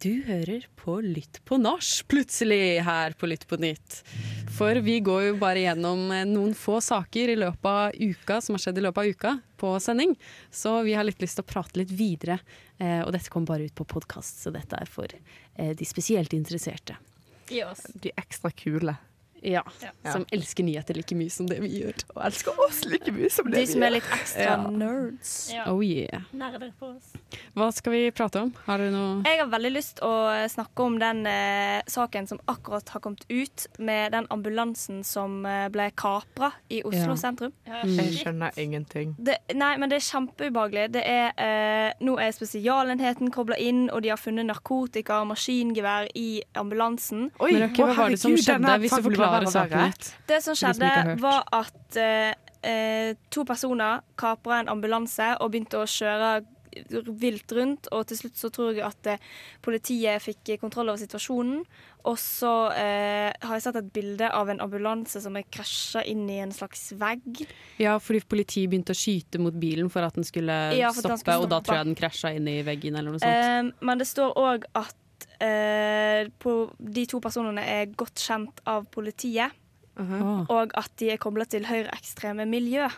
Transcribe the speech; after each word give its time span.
Du 0.00 0.22
hører 0.24 0.62
på 0.80 0.94
Lytt 1.04 1.42
på 1.44 1.58
nach, 1.60 1.88
plutselig 2.08 2.80
her 2.86 3.12
på 3.20 3.28
Lytt 3.28 3.42
på 3.50 3.58
nytt. 3.60 3.98
For 4.56 4.78
vi 4.80 4.94
går 5.04 5.26
jo 5.26 5.34
bare 5.42 5.60
gjennom 5.60 6.06
eh, 6.16 6.22
noen 6.24 6.54
få 6.56 6.78
saker 6.80 7.34
i 7.34 7.34
løpet 7.36 7.68
av 7.68 7.98
uka 8.00 8.38
som 8.40 8.56
har 8.56 8.62
skjedd 8.64 8.80
i 8.80 8.84
løpet 8.86 9.02
av 9.02 9.10
uka 9.12 9.34
på 9.60 9.74
sending. 9.84 10.14
Så 10.48 10.72
vi 10.88 10.94
har 10.96 11.04
litt 11.04 11.20
lyst 11.20 11.36
til 11.36 11.44
å 11.44 11.50
prate 11.50 11.82
litt 11.82 11.92
videre. 11.92 12.38
Eh, 12.80 13.02
og 13.02 13.12
dette 13.12 13.28
kommer 13.28 13.52
bare 13.52 13.68
ut 13.68 13.76
på 13.76 13.84
podkast, 13.92 14.40
så 14.40 14.54
dette 14.54 14.80
er 14.80 14.88
for 14.88 15.12
eh, 15.12 15.74
de 15.76 15.88
spesielt 15.88 16.32
interesserte. 16.32 16.96
De 18.00 18.16
ekstra 18.16 18.54
kule. 18.56 18.96
Ja, 19.42 19.62
Ja. 19.82 20.12
Som 20.12 20.24
elsker 20.32 20.64
nyheter 20.64 20.94
like 20.96 21.14
mye 21.16 21.30
som 21.30 21.46
det 21.46 21.60
vi 21.62 21.68
gjør. 21.82 21.94
Og 22.16 22.22
elsker 22.26 22.58
oss 22.66 22.84
like 22.84 23.12
mye 23.12 23.30
som 23.30 23.46
det 23.50 23.60
De 23.60 23.66
som 23.72 23.82
er 23.82 23.90
litt 23.90 24.04
ekstra 24.12 24.42
Ja. 24.44 24.56
nerds. 24.70 25.50
Ja. 25.54 25.64
Oh 25.72 25.80
yeah. 25.84 26.22
Nerder 26.32 26.72
på 26.78 26.96
oss. 26.96 27.12
Hva 27.56 27.70
skal 27.72 27.92
vi 27.92 28.10
prate 28.10 28.40
om? 28.42 28.54
Har 28.66 28.78
du 28.78 28.90
noe 28.90 29.22
Jeg 29.24 29.38
har 29.40 29.46
veldig 29.48 29.72
lyst 29.72 30.00
å 30.02 30.12
snakke 30.50 30.84
om 30.84 30.98
den 30.98 31.24
eh, 31.26 31.80
saken 31.88 32.26
som 32.28 32.38
akkurat 32.48 32.88
har 32.88 33.00
kommet 33.00 33.24
ut, 33.30 33.66
med 33.78 34.12
den 34.12 34.26
ambulansen 34.30 35.04
som 35.04 35.44
eh, 35.46 35.68
ble 35.68 35.90
kapra 35.96 36.52
i 36.70 36.82
Oslo 36.84 37.14
Ja. 37.14 37.16
sentrum. 37.16 37.52
Ja, 37.66 37.80
Mm. 37.84 37.96
Jeg 37.96 38.12
skjønner 38.24 38.50
ingenting. 38.58 39.14
Det, 39.18 39.38
nei, 39.54 39.76
men 39.78 39.88
det 39.88 39.96
er 39.96 40.04
kjempeubehagelig. 40.10 40.92
Det 40.92 41.02
er, 41.06 41.32
eh, 41.38 41.92
nå 42.04 42.18
er 42.20 42.30
spesialenheten 42.32 43.30
kobla 43.32 43.56
inn, 43.58 43.88
og 43.90 44.02
de 44.02 44.10
har 44.10 44.18
funnet 44.20 44.44
narkotika 44.46 45.20
og 45.22 45.28
maskingevær 45.32 46.08
i 46.14 46.42
ambulansen. 46.54 47.30
Oi, 47.40 47.52
Men 47.52 47.70
ok, 47.70 47.76
Hva 47.80 47.94
var 47.96 48.08
det 48.10 48.18
som 48.20 48.32
skjedde, 48.36 48.74
hvis 48.80 48.90
du 48.96 49.02
forklarer 49.02 49.29
og 49.38 49.52
saken 49.52 49.90
ut. 49.90 50.12
Det 50.28 50.40
som 50.44 50.58
skjedde, 50.58 50.86
det 50.86 51.02
som 51.08 51.24
var 51.24 51.44
at 51.60 52.00
eh, 52.00 52.32
eh, 52.66 53.18
to 53.30 53.44
personer 53.48 54.02
kapra 54.20 54.60
en 54.60 54.72
ambulanse 54.72 55.34
og 55.40 55.52
begynte 55.52 55.80
å 55.80 55.88
kjøre 55.88 56.40
vilt 57.20 57.52
rundt. 57.52 57.88
Og 57.94 58.06
til 58.10 58.20
slutt 58.20 58.40
så 58.40 58.50
tror 58.54 58.74
jeg 58.74 58.84
at 58.86 59.08
eh, 59.10 59.22
politiet 59.64 60.22
fikk 60.22 60.54
kontroll 60.62 60.92
over 60.92 61.00
situasjonen. 61.00 61.64
Og 62.08 62.16
så 62.16 62.52
eh, 62.72 63.28
har 63.42 63.58
jeg 63.58 63.64
sett 63.66 63.78
et 63.80 63.90
bilde 63.92 64.30
av 64.32 64.48
en 64.52 64.62
ambulanse 64.64 65.20
som 65.20 65.36
er 65.36 65.44
krasja 65.52 66.04
inn 66.08 66.24
i 66.32 66.38
en 66.40 66.54
slags 66.54 66.90
vegg. 67.00 67.42
Ja, 67.82 67.98
fordi 68.00 68.22
politiet 68.24 68.70
begynte 68.72 68.96
å 68.96 69.00
skyte 69.00 69.40
mot 69.42 69.56
bilen 69.60 69.90
for 69.92 70.06
at 70.06 70.16
den 70.16 70.26
skulle 70.28 70.56
Ja, 70.78 70.94
stoppe, 70.94 71.10
den 71.16 71.20
skulle 71.20 71.36
stoppe, 71.36 71.38
og 71.44 71.52
da 71.52 71.60
tror 71.64 71.80
jeg 71.80 71.90
den 71.90 71.98
krasja 71.98 72.32
inn 72.36 72.48
i 72.48 72.60
veggen 72.66 72.96
eller 72.96 73.16
noe 73.16 73.22
sånt. 73.22 73.50
Eh, 73.50 73.84
men 73.84 74.00
det 74.00 74.08
står 74.08 74.36
òg 74.40 74.66
at 74.80 74.96
eh, 75.40 76.28
på, 76.38 76.70
de 76.78 77.06
to 77.06 77.20
personene 77.20 77.62
er 77.64 77.86
godt 77.86 78.14
kjent 78.14 78.60
av 78.66 78.86
politiet. 78.90 79.50
Åh. 80.00 80.46
Og 80.48 80.72
at 80.74 80.90
de 80.96 81.10
er 81.12 81.18
kobla 81.20 81.44
til 81.44 81.64
høyreekstreme 81.68 82.46
miljø. 82.48 82.88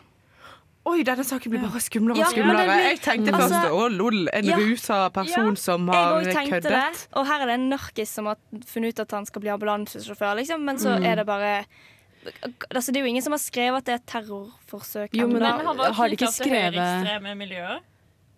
Oi, 0.84 1.05
denne 1.06 1.23
saken 1.23 1.51
blir 1.53 1.61
bare 1.62 1.79
skumlere 1.79 2.19
Ja, 2.19 2.27
og 2.27 2.33
skumlere. 2.34 2.62
ja, 2.67 2.73
blir- 2.73 2.89
jeg 2.91 3.01
tenkte 3.01 3.33
Altså- 3.33 3.55
først 3.55 3.70
å 3.70 3.89
lol, 3.97 4.29
en 4.33 4.45
Ja. 4.45 4.56
rusa 4.56 5.11
person 5.12 5.48
Ja, 5.48 5.55
som 5.55 5.87
har 5.89 6.23
køddet. 6.25 6.62
det. 6.62 7.06
Og 7.14 7.27
her 7.27 7.41
er 7.42 7.47
det 7.47 7.55
en 7.55 7.70
narkis 7.70 8.09
som 8.09 8.27
har 8.27 8.36
funnet 8.67 8.89
ut 8.91 9.01
at 9.01 9.11
han 9.12 9.27
skal 9.27 9.41
bli 9.42 9.51
ambulansesjåfør, 9.51 10.36
liksom. 10.39 10.64
Men 10.64 10.77
så 10.79 10.98
Mm. 10.98 11.05
er 11.07 11.14
det 11.17 11.27
bare 11.27 11.64
Altså, 12.70 12.92
det 12.92 12.97
er 12.98 13.01
jo 13.01 13.07
ingen 13.07 13.23
som 13.23 13.33
har 13.33 13.39
skrevet 13.39 13.79
at 13.79 13.84
det 13.84 13.92
er 13.92 13.97
et 13.97 14.07
terrorforsøk. 14.07 15.09
Jo, 15.12 15.27
men 15.27 15.41
da- 15.42 15.57
Men 15.57 15.67
han 15.67 15.77
var 15.77 15.92
Har 15.92 16.09
de 16.09 16.17
ikke 16.17 16.29
skrevet- 16.31 16.73
høyreekstreme 16.75 17.36
miljøer. 17.36 17.81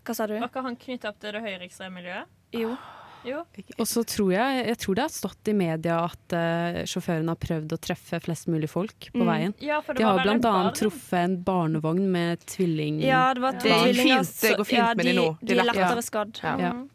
Hva 0.07 0.15
sa 0.15 0.27
du? 0.27 0.39
Var 0.41 0.49
ikke 0.49 0.63
han 0.63 0.77
knyttet 0.77 1.05
opp 1.05 1.19
til 1.21 1.33
det 1.33 1.43
høyreekstreme 1.43 1.93
miljøet? 1.93 2.25
Jo. 2.55 2.77
Jo. 3.25 3.43
Og 3.79 3.87
så 3.89 4.03
tror 4.05 4.33
jeg, 4.35 4.65
jeg 4.69 4.79
tror 4.85 4.95
det 4.99 5.05
har 5.07 5.13
stått 5.15 5.49
i 5.49 5.55
media 5.57 5.99
at 6.05 6.35
uh, 6.37 6.81
sjåføren 6.89 7.29
har 7.33 7.39
prøvd 7.41 7.73
å 7.77 7.81
treffe 7.81 8.21
flest 8.25 8.49
mulig 8.53 8.69
folk 8.71 9.11
på 9.13 9.23
Mm. 9.23 9.29
veien. 9.31 9.55
Ja, 9.65 9.81
for 9.81 9.95
det 9.95 10.03
De 10.03 10.09
har 10.09 10.19
var 10.19 10.25
blant 10.29 10.45
annet 10.51 10.75
truffet 10.83 11.21
en 11.25 11.39
barnevogn 11.47 12.11
med 12.13 12.45
tvilling... 12.47 13.01
Ja, 13.05 13.33
det 13.35 13.41
var 13.41 13.55
Ja. 13.65 13.85
Det 13.87 13.95
fint, 13.97 14.35
det 14.43 14.57
går 14.59 14.65
fint 14.69 14.79
ja, 14.79 14.91
med 14.95 15.07
de 15.07 15.13
nå. 15.17 15.29
De 15.41 15.47
De 15.47 15.59
er 15.59 15.65
lette. 15.65 15.79
lettere 15.81 16.03
skadd. 16.05 16.41
Ja. 16.43 16.59
Ja. 16.59 16.73
Mm. 16.75 16.91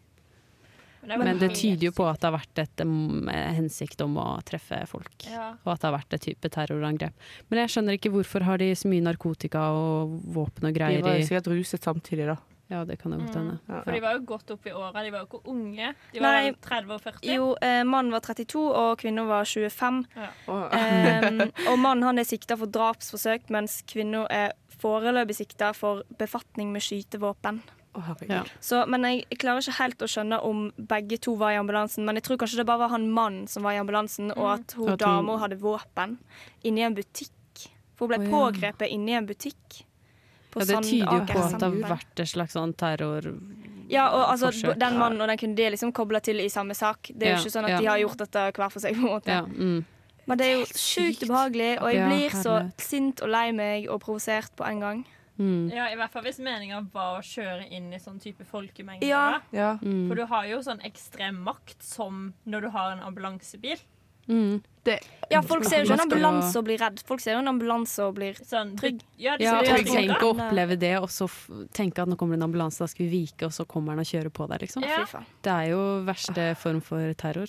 Men, 1.09 1.39
det 1.39 1.55
tyder 1.55 1.87
jo 1.87 1.91
på 1.95 2.05
at 2.05 2.19
det 2.21 2.27
har 2.27 2.35
vært 2.35 2.59
et 2.61 2.81
um, 2.85 3.29
hensikt 3.31 4.01
om 4.03 4.17
å 4.21 4.25
treffe 4.45 4.81
folk. 4.91 5.23
Ja. 5.31 5.55
Og 5.63 5.71
at 5.73 5.79
det 5.81 5.87
har 5.89 5.95
vært 5.95 6.13
et 6.13 6.21
type 6.27 6.51
terrorangrep. 6.53 7.13
Men 7.49 7.63
jeg 7.63 7.71
skjønner 7.73 7.97
ikke 7.97 8.11
hvorfor 8.13 8.43
har 8.45 8.59
de 8.61 8.67
så 8.77 8.91
mye 8.91 9.01
narkotika 9.07 9.63
og 9.73 10.19
våpen 10.35 10.67
og 10.67 10.73
De 10.73 10.77
greier 10.77 11.01
var 11.01 11.15
jo 11.17 11.23
i 11.23 11.25
sikkert 11.25 11.49
ruset 11.49 11.81
samtidig, 11.87 12.27
da. 12.29 12.35
Ja, 12.69 12.83
det 12.85 12.99
kan 13.01 13.11
det 13.11 13.17
godt 13.19 13.35
Mm. 13.35 13.41
hende. 13.41 13.59
Ja. 13.67 13.81
For 13.81 13.91
de 13.91 13.99
var 14.03 14.13
jo 14.13 14.25
godt 14.29 14.51
opp 14.53 14.67
i 14.67 14.71
åra. 14.71 15.03
De 15.03 15.11
var 15.11 15.23
jo 15.23 15.25
ikke 15.25 15.47
unge. 15.49 15.95
De 16.13 16.19
var 16.21 16.35
Nei. 16.37 16.51
30 16.61 16.93
og 16.93 17.01
40. 17.01 17.33
Jo, 17.33 17.55
eh, 17.65 17.83
mannen 17.83 18.11
var 18.13 18.19
32, 18.21 18.61
og 18.75 18.97
kvinnen 19.01 19.27
var 19.27 19.43
25. 19.45 20.05
Og, 20.47 20.69
Um, 20.73 21.41
og 21.71 21.79
mannen 21.79 22.03
han 22.03 22.19
er 22.19 22.23
sikta 22.29 22.55
for 22.55 22.67
drapsforsøk, 22.67 23.49
mens 23.49 23.81
kvinnen 23.89 24.27
er 24.29 24.53
foreløpig 24.79 25.35
sikta 25.35 25.73
for 25.73 26.03
befatning 26.17 26.71
med 26.71 26.81
skytevåpen. 26.81 27.61
Oh. 27.95 28.13
Ja. 28.29 28.43
Så, 28.61 28.85
men 28.87 29.01
jeg, 29.03 29.25
jeg 29.31 29.39
klarer 29.39 29.63
ikke 29.65 29.79
helt 29.81 30.05
å 30.05 30.07
skjønne 30.07 30.37
om 30.45 30.71
begge 30.77 31.17
to 31.17 31.33
var 31.35 31.51
i 31.51 31.57
ambulansen. 31.57 32.05
Men 32.05 32.15
jeg 32.15 32.23
tror 32.23 32.37
kanskje 32.37 32.61
det 32.61 32.67
bare 32.69 32.83
var 32.85 32.89
han 32.93 33.09
mannen 33.11 33.47
som 33.47 33.63
var 33.65 33.73
i 33.73 33.81
ambulansen, 33.81 34.31
og 34.37 34.59
at 34.59 34.73
hun 34.77 34.95
dama 34.95 35.39
hadde 35.41 35.57
våpen 35.59 36.19
inni 36.63 36.85
en 36.85 36.93
butikk. 36.95 37.33
For 37.97 38.05
hun 38.05 38.13
ble 38.13 38.19
oh, 38.21 38.29
ja. 38.29 38.31
pågrepet 38.37 38.93
inni 38.93 39.17
en 39.17 39.25
butikk. 39.25 39.81
På 40.49 40.61
Ja, 40.63 40.65
det 40.65 40.79
tyder 40.87 41.19
jo 41.19 41.25
på 41.29 41.41
at 41.45 41.59
det 41.59 41.67
har 41.69 41.91
vært 41.95 42.23
et 42.23 42.31
slags 42.31 42.55
sånn 42.57 42.73
terror... 42.73 43.27
Ja, 43.89 44.03
og 44.13 44.23
altså, 44.31 44.51
forsøk. 44.51 44.77
den 44.77 44.97
mannen 45.01 45.21
og 45.21 45.27
den 45.31 45.37
kunne 45.41 45.57
de 45.57 45.69
liksom 45.73 45.91
kobla 45.97 46.19
til 46.21 46.39
i 46.43 46.49
samme 46.49 46.75
sak. 46.77 47.09
Det 47.09 47.25
er 47.25 47.31
jo 47.31 47.37
Ja, 47.37 47.39
ikke 47.41 47.53
sånn 47.55 47.65
at 47.65 47.71
ja. 47.73 47.79
de 47.81 47.87
har 47.89 47.97
gjort 48.03 48.19
dette 48.21 48.43
hver 48.53 48.69
for 48.69 48.79
seg. 48.83 48.93
på 48.99 49.07
en 49.07 49.13
måte 49.15 49.33
Ja, 49.33 49.45
mm. 49.45 49.79
Men 50.29 50.37
det 50.37 50.45
er 50.45 50.59
jo 50.59 50.65
sjukt 50.77 51.23
ubehagelig, 51.25 51.71
og 51.81 51.87
jeg 51.89 51.97
Ja, 51.97 52.09
blir 52.11 52.35
så 52.37 52.57
sint 52.77 53.21
og 53.25 53.31
lei 53.33 53.47
meg 53.51 53.87
og 53.89 53.97
provosert 54.03 54.51
på 54.55 54.67
en 54.67 54.79
gang. 54.83 54.99
Mm. 55.39 55.71
Ja, 55.73 55.87
I 55.89 55.95
hvert 55.95 56.11
fall 56.11 56.25
hvis 56.27 56.37
meninga 56.43 56.83
var 56.93 57.17
å 57.17 57.23
kjøre 57.23 57.65
inn 57.71 57.87
i 57.95 57.97
sånn 58.03 58.19
type 58.21 58.43
folkemengder. 58.45 59.07
Ja. 59.07 59.39
Ja. 59.55 59.71
Mm. 59.81 60.07
For 60.09 60.19
du 60.19 60.25
har 60.29 60.45
jo 60.51 60.59
sånn 60.61 60.81
ekstrem 60.85 61.39
makt 61.45 61.81
som 61.81 62.33
når 62.45 62.61
du 62.61 62.69
har 62.75 62.91
en 62.91 63.01
ambulansebil. 63.07 63.79
Mm. 64.29 64.61
Det, 64.85 64.99
Ja, 65.29 65.41
folk 65.45 65.63
ser 65.65 65.83
jo 65.83 65.89
ikke 65.89 65.97
en 65.99 66.05
ambulanse 66.07 66.55
og 66.57 66.65
blir 66.65 66.79
redd. 66.81 67.01
Folk 67.05 67.19
ser 67.21 67.33
jo 67.35 67.39
en 67.43 67.47
ambulanse 67.51 67.99
og 68.05 68.15
blir 68.15 68.33
Sånn, 68.39 68.75
Trygg. 68.79 69.01
Ja, 69.17 69.35
de 69.37 69.43
Ja, 69.43 69.59
trygg. 69.61 69.87
tenk 69.89 70.23
å 70.23 70.31
oppleve 70.33 70.77
det, 70.79 70.95
og 71.01 71.09
så 71.09 71.27
tenke 71.73 71.99
at 72.01 72.07
nå 72.09 72.15
kommer 72.17 72.37
det 72.37 72.41
en 72.43 72.47
ambulanse, 72.49 72.79
da 72.79 72.87
skal 72.87 73.05
vi 73.09 73.25
vike, 73.25 73.45
og 73.45 73.51
så 73.51 73.65
kommer 73.67 73.93
den 73.93 73.99
og 73.99 74.09
kjører 74.09 74.31
på 74.33 74.47
deg, 74.49 74.61
liksom. 74.61 74.83
Ja. 74.87 75.05
Det 75.43 75.51
er 75.51 75.69
jo 75.69 75.81
verste 76.05 76.55
form 76.57 76.81
for 76.81 77.13
terror. 77.13 77.47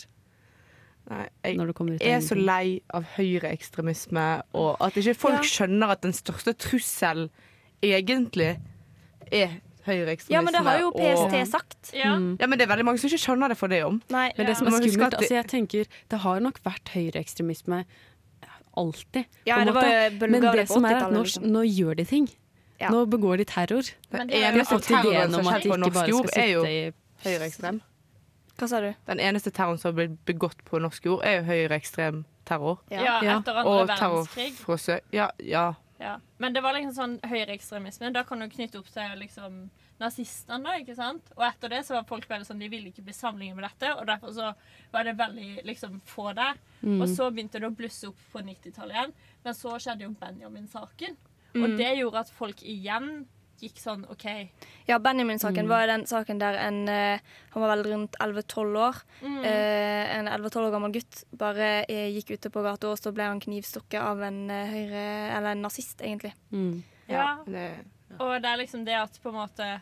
nei, 1.11 1.29
jeg 1.43 1.57
er 2.13 2.21
så 2.21 2.37
lei 2.37 2.83
av 2.93 3.05
høyreekstremisme, 3.17 4.43
og 4.55 4.77
at 4.81 4.95
ikke 4.95 5.17
folk 5.17 5.35
Ja. 5.43 5.67
skjønner 5.67 5.91
at 5.91 6.03
den 6.03 6.13
største 6.13 6.55
trusselen 6.55 7.31
egentlig 7.83 8.61
er 9.33 9.61
høyreekstremisme. 9.87 10.35
Ja, 10.35 10.41
men 10.43 10.53
det 10.53 10.63
har 10.67 10.79
jo 10.81 10.91
PST 10.93 11.41
og- 11.41 11.49
sagt. 11.49 11.93
Ja. 11.95 12.15
Mm. 12.17 12.37
Ja, 12.41 12.47
men 12.47 12.59
det 12.59 12.69
er 12.69 12.75
veldig 12.77 12.85
mange 12.85 12.99
som 12.99 13.09
ikke 13.11 13.23
skjønner 13.25 13.49
det 13.49 13.57
for 13.59 13.69
det 13.69 13.83
om. 13.85 14.03
Nei. 14.11 14.33
Men 14.37 14.47
det 14.47 14.57
som 14.57 14.67
er 14.67 14.71
skummelt, 14.71 15.03
at 15.03 15.11
det- 15.11 15.19
altså 15.21 15.35
jeg 15.35 15.47
tenker 15.49 15.87
det 16.09 16.19
har 16.21 16.41
nok 16.41 16.61
vært 16.63 16.89
høyreekstremisme 16.95 17.85
alltid. 18.77 19.25
Ja, 19.47 19.59
på 19.59 19.65
det 19.65 19.75
var 19.75 20.29
Men 20.29 20.41
det 20.43 20.69
som 20.69 20.85
er 20.85 20.95
at 20.97 21.13
nå, 21.13 21.23
Liksom. 21.25 21.45
nå 21.45 21.63
gjør 21.67 21.97
de 21.97 22.05
ting. 22.05 22.29
Ja. 22.81 22.89
Nå 22.91 23.07
begår 23.07 23.37
de 23.39 23.45
terror. 23.45 23.91
Men 24.11 24.29
det 24.29 24.37
er 24.43 24.53
jo 24.55 24.79
terroren 24.79 25.31
som 25.31 25.47
om 25.47 25.55
at 25.55 25.63
de 25.63 25.69
på 25.69 25.75
ikke 25.75 25.81
norsk 25.81 25.95
bare 25.95 26.09
jord, 26.09 26.29
skal 26.29 26.43
er 26.43 26.49
jo 26.49 26.63
sitte 26.63 26.95
i 27.27 27.29
høyreekstrem. 27.29 27.81
Hva 28.59 28.69
sa 28.69 28.81
du? 28.81 28.95
Den 29.07 29.19
eneste 29.21 29.51
terroren 29.51 29.79
som 29.79 29.95
har 29.95 30.07
blitt 30.07 30.25
begått 30.25 30.65
på 30.65 30.81
norsk 30.81 31.05
jord, 31.05 31.21
er 31.25 31.41
jo 31.41 31.43
høyreekstrem 31.45 32.25
terror. 32.47 32.79
Ja, 32.91 33.21
Ja. 33.23 33.39
etter 33.41 33.55
andre 33.57 33.67
Og 33.67 33.89
verdenskrig. 33.89 35.03
Ja, 35.13 35.31
ja. 35.41 35.75
Ja. 36.01 36.15
Men 36.41 36.55
det 36.57 36.63
var 36.65 36.73
liksom 36.73 36.95
sånn 36.97 37.17
høyreekstremisme. 37.29 38.09
Da 38.15 38.23
kan 38.25 38.41
du 38.41 38.49
knytte 38.49 38.81
opp 38.81 38.89
til 38.89 39.19
liksom 39.21 39.67
nazistene, 40.01 40.65
da, 40.65 40.79
ikke 40.81 40.97
sant? 40.97 41.27
Og 41.37 41.45
etter 41.45 41.75
det 41.75 41.83
så 41.85 41.99
var 41.99 42.07
folk 42.09 42.25
veldig 42.31 42.49
sånn, 42.49 42.63
de 42.63 42.71
ville 42.73 42.89
ikke 42.89 43.05
bli 43.05 43.13
sammenlignet 43.13 43.59
med 43.59 43.67
dette, 43.67 43.91
og 43.99 44.07
derfor 44.09 44.33
så 44.33 44.47
var 44.95 45.05
det 45.05 45.19
veldig 45.19 45.67
liksom 45.69 45.99
få 46.09 46.31
der. 46.39 46.57
Mm. 46.81 47.03
Og 47.03 47.05
så 47.13 47.29
begynte 47.29 47.61
det 47.61 47.69
å 47.69 47.77
blusse 47.77 48.09
opp 48.09 48.23
på 48.33 48.41
90-tallet 48.47 48.97
igjen. 48.97 49.13
Men 49.45 49.59
så 49.59 49.75
skjedde 49.77 50.07
jo 50.07 50.15
Benjamin-saken. 50.23 51.21
Mm. 51.53 51.61
Og 51.67 51.77
det 51.83 51.91
gjorde 51.99 52.25
at 52.25 52.33
folk 52.33 52.65
igjen 52.65 53.13
gikk 53.63 53.79
sånn 53.81 54.03
OK. 54.11 54.25
Ja, 54.89 54.99
Benjamin-saken 54.99 55.65
Mm. 55.67 55.69
var 55.69 55.87
den 55.87 56.05
saken 56.07 56.39
der 56.41 56.55
en 56.59 56.89
eh, 56.89 57.21
Han 57.53 57.63
var 57.63 57.77
vel 57.77 57.85
rundt 57.93 58.17
11-12 58.21 58.77
år. 58.79 58.97
Mm. 59.23 59.39
Eh, 59.45 60.17
en 60.19 60.29
11-12 60.29 60.67
år 60.67 60.71
gammel 60.77 60.93
gutt 60.93 61.25
bare 61.37 61.85
eh, 61.89 62.09
gikk 62.15 62.31
ute 62.39 62.51
på 62.51 62.63
gata, 62.63 62.89
og 62.89 62.99
så 62.99 63.13
ble 63.13 63.25
han 63.27 63.41
knivstukket 63.41 64.01
av 64.01 64.23
en 64.23 64.49
høyre... 64.49 65.05
Eller 65.37 65.53
en 65.53 65.63
nazist, 65.63 66.01
egentlig. 66.01 66.33
Mm. 66.53 66.83
ja. 67.09 67.39
Det, 67.47 67.69
Og 68.19 68.41
det 68.43 68.49
er 68.51 68.57
liksom 68.63 68.85
det 68.85 68.95
at 68.99 69.19
på 69.23 69.29
en 69.31 69.39
måte 69.41 69.81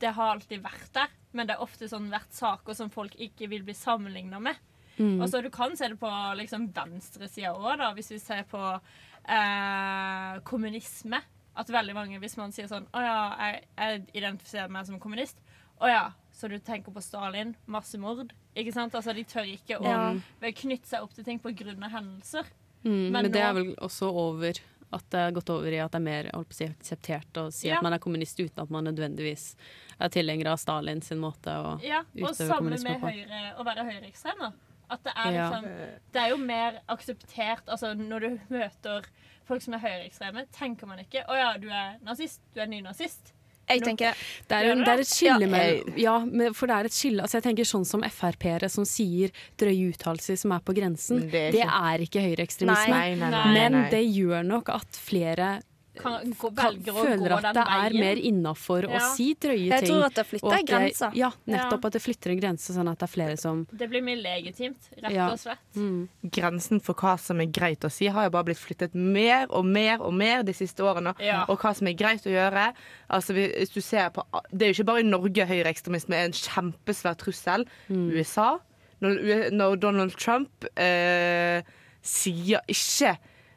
Det 0.00 0.14
har 0.16 0.32
alltid 0.34 0.62
vært 0.62 0.92
der, 0.94 1.08
men 1.32 1.46
det 1.46 1.54
er 1.56 1.62
ofte 1.62 1.86
sånn 1.88 2.08
vært 2.10 2.32
saker 2.32 2.74
som 2.74 2.90
folk 2.90 3.14
ikke 3.20 3.48
vil 3.48 3.62
bli 3.62 3.74
sammenligna 3.74 4.40
med. 4.40 4.56
Mm. 4.98 5.20
Og 5.22 5.28
så 5.30 5.42
Du 5.42 5.50
kan 5.50 5.76
se 5.76 5.88
det 5.88 5.98
på 6.00 6.10
liksom 6.36 6.70
venstresida 6.76 7.52
òg, 7.54 7.94
hvis 7.94 8.10
vi 8.12 8.18
ser 8.18 8.42
på 8.50 8.80
eh, 9.28 10.40
kommunisme. 10.44 11.20
At 11.56 11.66
veldig 11.68 11.94
mange, 11.94 12.18
hvis 12.22 12.36
man 12.38 12.52
sier 12.52 12.68
sånn 12.70 12.86
Å 12.94 13.00
ja, 13.02 13.36
jeg, 13.38 13.64
jeg 13.76 14.04
identifiserer 14.22 14.70
meg 14.70 14.86
som 14.86 15.00
kommunist. 15.02 15.36
Å 15.80 15.88
ja, 15.88 16.02
så 16.32 16.48
du 16.48 16.58
tenker 16.58 16.92
på 16.92 17.00
Stalin, 17.02 17.54
massemord. 17.66 18.32
Ikke 18.56 18.72
sant? 18.72 18.94
Altså, 18.94 19.14
De 19.16 19.24
tør 19.24 19.48
ikke 19.48 19.78
å 19.80 19.84
Ja. 19.84 20.14
knytte 20.52 20.86
seg 20.86 21.02
opp 21.02 21.14
til 21.14 21.24
ting 21.24 21.38
på 21.40 21.52
av 21.84 21.90
hendelser. 21.90 22.44
Mm. 22.84 23.10
Men 23.10 23.12
Men, 23.12 23.32
det 23.32 23.40
er 23.40 23.52
vel 23.52 23.74
også 23.76 24.08
over 24.12 24.52
At 24.92 25.04
det 25.10 25.20
har 25.20 25.30
gått 25.30 25.50
over 25.50 25.70
i 25.70 25.78
at 25.78 25.92
det 25.92 25.98
er 26.00 26.02
mer 26.02 26.30
på 26.34 26.52
si, 26.52 26.66
akseptert 26.66 27.32
å 27.38 27.52
si 27.52 27.68
Ja. 27.68 27.76
at 27.76 27.82
man 27.82 27.92
er 27.94 27.98
kommunist 28.02 28.40
uten 28.40 28.58
at 28.62 28.70
man 28.70 28.84
nødvendigvis 28.84 29.54
er 30.00 30.08
tilhenger 30.08 30.48
av 30.50 30.58
Stalin 30.58 31.00
sin 31.00 31.18
måte 31.18 31.46
å 31.46 31.80
Ja, 31.80 32.00
og 32.00 32.06
utøve 32.16 32.34
samme 32.34 32.56
kommunisme 32.58 32.98
med 32.98 33.00
høyre, 33.00 33.54
å 33.56 33.64
være 33.64 33.84
høyreekstrem. 33.86 34.38
da. 34.40 34.52
At 34.90 35.04
det 35.04 35.12
er 35.14 35.30
Ja. 35.32 35.50
liksom 35.50 35.64
Det 36.12 36.20
er 36.22 36.28
jo 36.30 36.36
mer 36.38 36.80
akseptert 36.88 37.68
altså 37.68 37.94
Når 37.96 38.20
du 38.20 38.40
møter 38.50 39.04
folk 39.50 39.62
som 39.66 39.74
er 39.76 39.82
høyreekstreme, 39.84 40.46
tenker 40.54 40.86
man 40.90 41.02
ikke 41.02 41.24
'Å 41.26 41.36
ja, 41.42 41.50
du 41.58 41.68
er 41.68 41.98
nazist. 42.06 42.40
Du 42.54 42.60
er 42.62 42.66
nynazist'. 42.70 43.34
Jeg 43.70 43.82
tenker 43.86 44.16
Det 44.48 44.56
er, 44.56 44.64
en, 44.72 44.78
det? 44.78 44.84
det 44.86 44.92
er 44.96 45.00
et 45.04 45.06
skille 45.06 45.46
Ja, 45.46 46.18
mellom 46.18 46.38
Ja, 46.42 46.52
for 46.58 46.66
det 46.66 46.74
er 46.74 46.84
et 46.88 46.92
skille. 46.96 47.22
Altså 47.22 47.38
jeg 47.38 47.44
tenker 47.44 47.62
sånn 47.68 47.84
som 47.86 48.02
Frp-ere 48.02 48.68
som 48.68 48.82
sier 48.84 49.30
drøye 49.62 49.92
uttalelser 49.92 50.36
som 50.40 50.50
er 50.56 50.58
på 50.66 50.74
grensen. 50.74 51.20
Det 51.30 51.34
er 51.34 51.52
Det 51.52 51.60
ikke- 51.62 51.92
er 51.94 51.98
ikke 52.02 52.24
høyreekstremisme. 52.26 53.52
Men 53.54 53.72
nei. 53.72 53.90
det 53.90 54.02
gjør 54.10 54.42
nok 54.44 54.68
at 54.74 54.88
flere 54.90 55.62
Kan, 56.02 56.32
gå, 56.32 56.50
kan, 56.56 56.72
velger 56.74 56.92
å 56.96 57.04
føler 57.06 57.34
at 57.36 57.46
det 57.54 57.62
er 57.64 57.90
veien. 57.90 58.00
mer 58.00 58.16
innafor 58.30 58.86
å 58.88 58.92
Ja. 58.94 59.00
si 59.14 59.34
drøye 59.34 59.68
Jeg 59.70 59.88
tror 59.88 60.04
at 60.06 60.14
det 60.14 60.26
flytter 60.26 60.56
en 60.58 60.66
grense. 60.66 61.10
Ja, 61.14 61.30
nettopp 61.46 61.82
Ja. 61.82 61.86
at 61.86 61.92
det 61.92 62.02
flytter 62.02 62.30
en 62.34 62.40
grense, 62.40 62.72
sånn 62.74 62.90
at 62.90 62.98
det 62.98 63.08
er 63.08 63.12
flere 63.14 63.36
som 63.38 63.66
Det 63.72 63.88
blir 63.90 64.02
mer 64.02 64.16
legitimt, 64.16 64.88
rett 65.02 65.12
Ja. 65.12 65.28
og 65.30 65.38
slett. 65.38 65.58
mm. 65.76 66.08
Grensen 66.30 66.80
for 66.82 66.94
hva 66.94 67.18
som 67.18 67.40
er 67.40 67.46
greit 67.46 67.80
å 67.80 67.90
si, 67.90 68.06
har 68.06 68.24
jo 68.24 68.30
bare 68.30 68.44
blitt 68.44 68.58
flyttet 68.58 68.94
mer 68.94 69.46
og 69.50 69.64
mer 69.64 70.00
og 70.00 70.12
mer 70.14 70.42
de 70.42 70.52
siste 70.52 70.80
årene. 70.82 71.14
Ja. 71.20 71.44
Og 71.48 71.58
hva 71.60 71.74
som 71.76 71.86
er 71.86 71.94
greit 71.94 72.22
å 72.26 72.30
gjøre. 72.30 72.72
Altså, 73.10 73.34
hvis 73.34 73.72
du 73.72 73.80
ser 73.80 74.10
på, 74.10 74.22
det 74.52 74.62
er 74.62 74.72
jo 74.72 74.82
ikke 74.82 74.86
bare 74.86 75.00
i 75.00 75.10
Norge 75.10 75.46
høyreekstremisme 75.46 76.14
er 76.14 76.24
en 76.24 76.32
kjempesvær 76.32 77.16
trussel. 77.16 77.66
USA, 77.90 78.58
når, 79.02 79.50
når 79.52 79.76
Donald 79.80 80.16
Trump 80.16 80.64
eh, 80.76 81.62
sier 82.02 82.60
ikke 82.68 83.16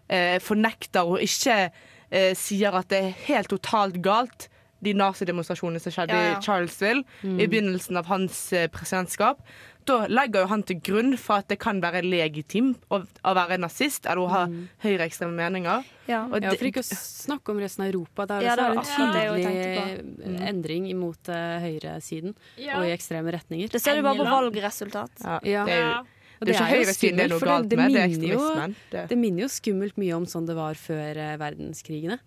eh, 0.09 0.39
fornekter 0.39 1.07
og 1.07 1.19
ikke 1.23 1.71
eh, 2.13 2.31
sier 2.37 2.77
at 2.77 2.87
det 2.93 3.01
er 3.03 3.13
helt 3.27 3.49
totalt 3.51 3.97
galt, 4.05 4.49
de 4.83 4.91
nazidemonstrasjonene 4.99 5.79
som 5.79 5.93
skjedde 5.95 6.11
Ja, 6.11 6.23
ja. 6.33 6.39
i 6.39 6.43
Charlesville 6.43 7.05
i 7.23 7.45
begynnelsen 7.47 7.95
av 8.01 8.09
hans 8.11 8.39
eh, 8.51 8.65
presidentskap. 8.67 9.39
Da 9.87 10.01
legger 10.11 10.43
jo 10.43 10.49
han 10.51 10.63
til 10.67 10.77
grunn 10.83 11.13
for 11.19 11.39
at 11.39 11.47
det 11.51 11.57
kan 11.63 11.79
være 11.83 12.01
legitimt 12.03 12.83
å, 12.91 12.99
å 13.03 13.33
være 13.35 13.57
nazist 13.63 14.05
eller 14.07 14.23
å 14.25 14.27
ha 14.31 14.41
høyreekstreme 14.83 15.31
meninger. 15.39 15.83
Ja. 16.11 16.25
Og 16.27 16.43
Ja, 16.43 16.51
for 16.51 16.67
ikke 16.67 16.83
å 16.83 16.87
snakke 16.99 17.51
om 17.55 17.59
resten 17.63 17.85
av 17.85 17.93
Europa. 17.93 18.25
Det 18.27 18.41
er 18.41 18.47
Ja, 18.49 18.55
det 18.59 18.65
er 18.67 18.75
en 18.75 18.91
tydelig 18.91 20.35
ja, 20.35 20.47
endring 20.51 20.89
imot 20.91 21.31
uh, 21.31 21.59
høyresiden 21.63 22.35
Ja. 22.59 22.79
og 22.81 22.87
i 22.87 22.91
ekstreme 22.95 23.31
retninger. 23.35 23.71
Det 23.71 23.81
ser 23.83 23.95
du 23.95 24.03
bare 24.03 24.19
på 24.19 24.27
valgresultat. 24.27 25.15
ja, 25.23 25.39
Ja. 25.43 25.63
det 25.65 25.73
er 25.73 25.79
jo 25.81 25.87
Ja. 25.95 26.03
Og 26.43 26.49
det 26.49 26.55
er 26.57 26.63
er 26.67 26.81
jo 26.81 26.83
det 26.83 27.25
er 27.25 27.37
for 27.39 27.47
det, 27.63 27.77
med, 27.79 27.93
det 27.95 28.01
er 28.03 28.09
minner 28.11 28.33
jo. 28.33 28.47
Det. 28.91 29.05
det 29.09 29.17
minner 29.19 29.45
jo 29.45 29.51
skummelt 29.51 29.99
mye 30.01 30.17
om 30.17 30.25
sånn 30.29 30.49
det 30.49 30.55
var 30.57 30.79
før 30.79 31.19
eh, 31.23 31.37
verdenskrigene. 31.39 32.19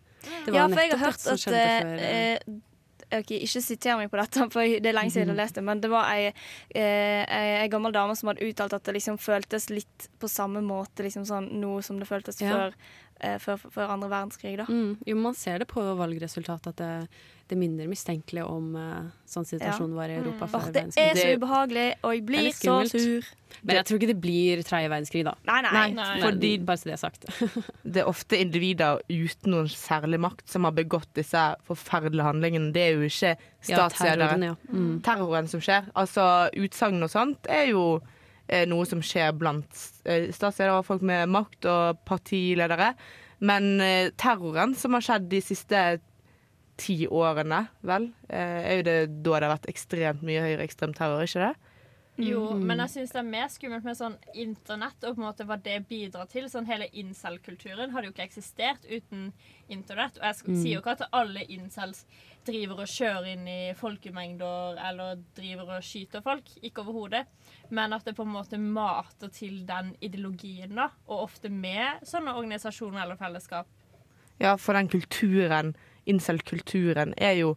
Det 0.47 0.55
var 0.55 0.57
Ja, 0.57 0.69
for 0.73 0.81
jeg 0.81 0.95
har 0.95 1.05
hørt 1.05 1.27
at 1.35 1.45
før, 1.47 1.93
eh, 2.01 2.57
Okay, 3.07 3.21
Ok, 3.23 3.31
Ikke 3.47 3.61
siter 3.63 3.95
meg 4.01 4.11
på 4.11 4.19
dette, 4.19 4.49
for 4.51 4.67
det 4.67 4.91
er 4.91 4.97
lenge 4.97 5.13
siden 5.15 5.29
jeg 5.29 5.37
har 5.37 5.39
lest 5.39 5.55
det. 5.55 5.63
Men 5.63 5.81
det 5.83 5.91
var 5.93 6.09
ei, 6.11 6.33
eh, 6.75 7.23
ei 7.63 7.69
gammel 7.71 7.95
dame 7.95 8.17
som 8.19 8.33
hadde 8.33 8.43
uttalt 8.43 8.75
at 8.75 8.83
det 8.89 8.97
liksom 8.97 9.19
føltes 9.23 9.69
litt 9.71 10.09
på 10.19 10.27
samme 10.31 10.59
måte 10.65 11.07
liksom 11.07 11.23
sånn 11.29 11.47
nå 11.61 11.77
som 11.87 12.01
det 12.01 12.09
føltes 12.09 12.41
Ja. 12.43 12.51
før, 12.51 12.75
eh, 13.21 13.39
før, 13.43 13.57
før 13.73 13.95
andre 13.95 14.11
verdenskrig. 14.13 14.57
da. 14.59 14.67
mm, 14.69 14.99
Jo, 15.07 15.17
man 15.17 15.35
ser 15.35 15.59
det 15.63 15.69
på 15.71 15.83
valgresultatet 15.99 16.75
at 16.75 16.83
det, 16.83 17.25
det 17.49 17.57
minner 17.59 17.87
mistenkelig 17.87 18.43
om 18.45 18.73
eh, 18.77 19.09
sånn 19.31 19.47
situasjonen 19.47 19.95
var 19.97 20.11
i 20.11 20.17
Europa 20.19 20.47
mm. 20.47 20.51
før 20.53 20.65
det 20.67 20.73
verdenskrig. 20.73 21.05
er 21.11 21.21
så 21.21 21.35
ubehagelig, 21.41 21.87
og 22.03 22.15
jeg 22.17 22.25
blir 22.27 22.49
så 22.57 22.77
sur. 22.91 23.29
Men 23.63 23.79
jeg 23.79 23.87
tror 23.89 24.01
ikke 24.01 24.09
det 24.11 24.19
blir 24.21 24.63
tredje 24.67 24.91
verdenskrig, 24.91 25.23
da. 25.25 25.33
Nei, 25.49 25.61
nei. 25.65 25.73
Nei, 25.73 25.85
Nei. 25.97 26.17
fordi 26.25 26.51
Bare 26.67 26.81
så 26.83 26.91
det 26.91 26.97
er 26.97 27.01
sagt. 27.01 27.29
det 27.95 28.03
er 28.03 28.11
ofte 28.11 28.41
individer 28.43 29.01
uten 29.09 29.55
noen 29.55 29.71
særlig 29.73 30.21
makt 30.21 30.51
som 30.51 30.67
har 30.69 30.75
begått 30.77 31.09
disse 31.17 31.45
forferdelige 31.69 32.27
handlingene. 32.27 32.73
Det 32.75 32.83
er 32.83 32.99
jo 32.99 33.07
ikke 33.09 33.37
Ja, 33.71 33.87
terroren, 33.91 34.43
ja. 34.51 34.55
Mm. 34.71 35.01
terroren 35.07 35.49
som 35.51 35.63
skjer. 35.65 35.89
Altså 35.99 36.27
utsagn 36.55 37.03
og 37.03 37.11
sånt 37.11 37.49
er 37.51 37.71
jo 37.73 37.87
noe 38.71 38.87
som 38.87 39.03
skjer 39.05 39.33
blant 39.39 39.81
eh, 40.07 40.29
statsledere 40.35 40.79
og 40.79 40.87
folk 40.87 41.05
med 41.07 41.31
makt 41.35 41.69
og 41.71 42.03
partiledere. 42.09 42.93
Men 43.45 43.81
eh, 43.85 44.13
terroren 44.17 44.75
som 44.79 44.97
har 44.97 45.05
skjedd 45.05 45.29
de 45.33 45.43
siste 45.45 45.83
ti 46.81 47.07
årene, 47.09 47.67
vel, 47.89 48.11
eh, 48.29 48.61
er 48.63 48.79
jo 48.79 48.87
det 48.87 48.99
da 49.25 49.39
det 49.39 49.49
har 49.49 49.55
vært 49.55 49.71
ekstremt 49.73 50.25
mye 50.27 50.45
høyreekstrem 50.45 50.95
terror, 50.97 51.25
ikke 51.25 51.49
det? 51.49 51.66
Jo, 52.17 52.55
men 52.57 52.81
jeg 52.81 52.93
syns 52.95 53.11
det 53.13 53.19
er 53.21 53.27
mer 53.29 53.49
skummelt 53.53 53.85
med 53.85 53.97
sånn 53.99 54.15
internett 54.41 55.05
og 55.05 55.17
på 55.17 55.21
en 55.21 55.27
måte 55.27 55.45
hva 55.49 55.59
det 55.61 55.77
bidrar 55.89 56.29
til. 56.31 56.47
Sånn 56.49 56.69
Hele 56.69 56.89
incel-kulturen 56.97 57.93
hadde 57.93 58.09
jo 58.09 58.15
ikke 58.15 58.25
eksistert 58.25 58.87
uten 58.89 59.29
internett. 59.69 60.17
Og 60.17 60.25
jeg 60.25 60.39
skal, 60.39 60.57
sier 60.57 60.79
jo 60.79 60.81
ikke 60.81 60.95
at 60.97 61.05
alle 61.17 61.45
incels 61.53 62.07
driver 62.47 62.81
og 62.85 62.89
kjører 62.89 63.29
inn 63.35 63.45
i 63.51 63.61
folkemengder 63.77 64.81
eller 64.89 65.21
driver 65.37 65.77
og 65.77 65.85
skyter 65.85 66.25
folk. 66.25 66.49
Ikke 66.65 66.87
overhodet. 66.87 67.27
Men 67.69 67.93
at 67.93 68.09
det 68.09 68.17
på 68.17 68.25
en 68.25 68.33
måte 68.33 68.61
mater 68.61 69.33
til 69.35 69.61
den 69.69 69.93
ideologien, 70.01 70.73
da. 70.79 70.89
Og 71.11 71.27
ofte 71.29 71.53
med 71.53 72.07
sånne 72.09 72.37
organisasjoner 72.41 73.05
eller 73.05 73.21
fellesskap. 73.21 73.69
Ja, 74.41 74.57
for 74.61 74.77
den 74.77 74.89
kulturen, 74.93 75.75
incel-kulturen, 76.09 77.13
er 77.17 77.37
jo 77.43 77.57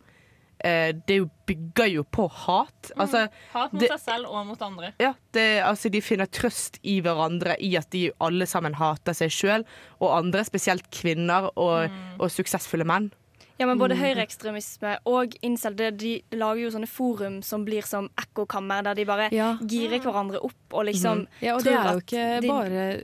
Det 0.62 1.16
er 1.16 1.30
bygger 1.48 1.88
jo 1.94 2.04
på 2.04 2.28
hat. 2.30 2.92
Altså, 2.98 3.28
Hat 3.54 3.72
mot 3.74 3.82
Det- 3.82 3.90
seg 3.90 4.00
selv 4.00 4.26
og 4.28 4.46
mot 4.48 4.62
andre. 4.62 4.94
Ja, 5.00 5.14
det, 5.34 5.64
altså 5.64 5.90
de 5.90 6.02
finner 6.02 6.26
trøst 6.28 6.80
i 6.84 7.00
hverandre 7.02 7.56
i 7.60 7.76
at 7.78 7.90
de 7.92 8.12
alle 8.20 8.46
sammen 8.46 8.74
hater 8.76 9.14
seg 9.14 9.30
sjøl 9.32 9.64
og 10.02 10.18
andre, 10.18 10.44
spesielt 10.44 10.90
kvinner 10.92 11.50
og, 11.56 11.90
og 12.20 12.30
suksessfulle 12.30 12.86
menn. 12.86 13.12
Ja, 13.60 13.66
men 13.66 13.78
både 13.78 13.96
høyreekstremisme 14.00 14.98
og 15.06 15.34
incel 15.44 15.74
det, 15.76 15.98
de 16.00 16.22
lager 16.32 16.62
jo 16.62 16.70
sånne 16.72 16.88
forum 16.88 17.42
som 17.44 17.66
blir 17.66 17.84
som 17.84 18.10
ekkokammer, 18.22 18.84
der 18.84 18.94
de 18.96 19.04
bare 19.06 19.30
Ja. 19.36 19.58
girer 19.60 20.00
hverandre 20.00 20.40
opp 20.42 20.74
og 20.74 20.86
liksom 20.86 21.26
ja, 21.42 21.56
og 21.56 21.64
det 21.66 21.74
er 21.74 21.92
jo 21.92 22.00
ikke 22.00 22.42
de- 22.42 22.48
bare 22.48 23.04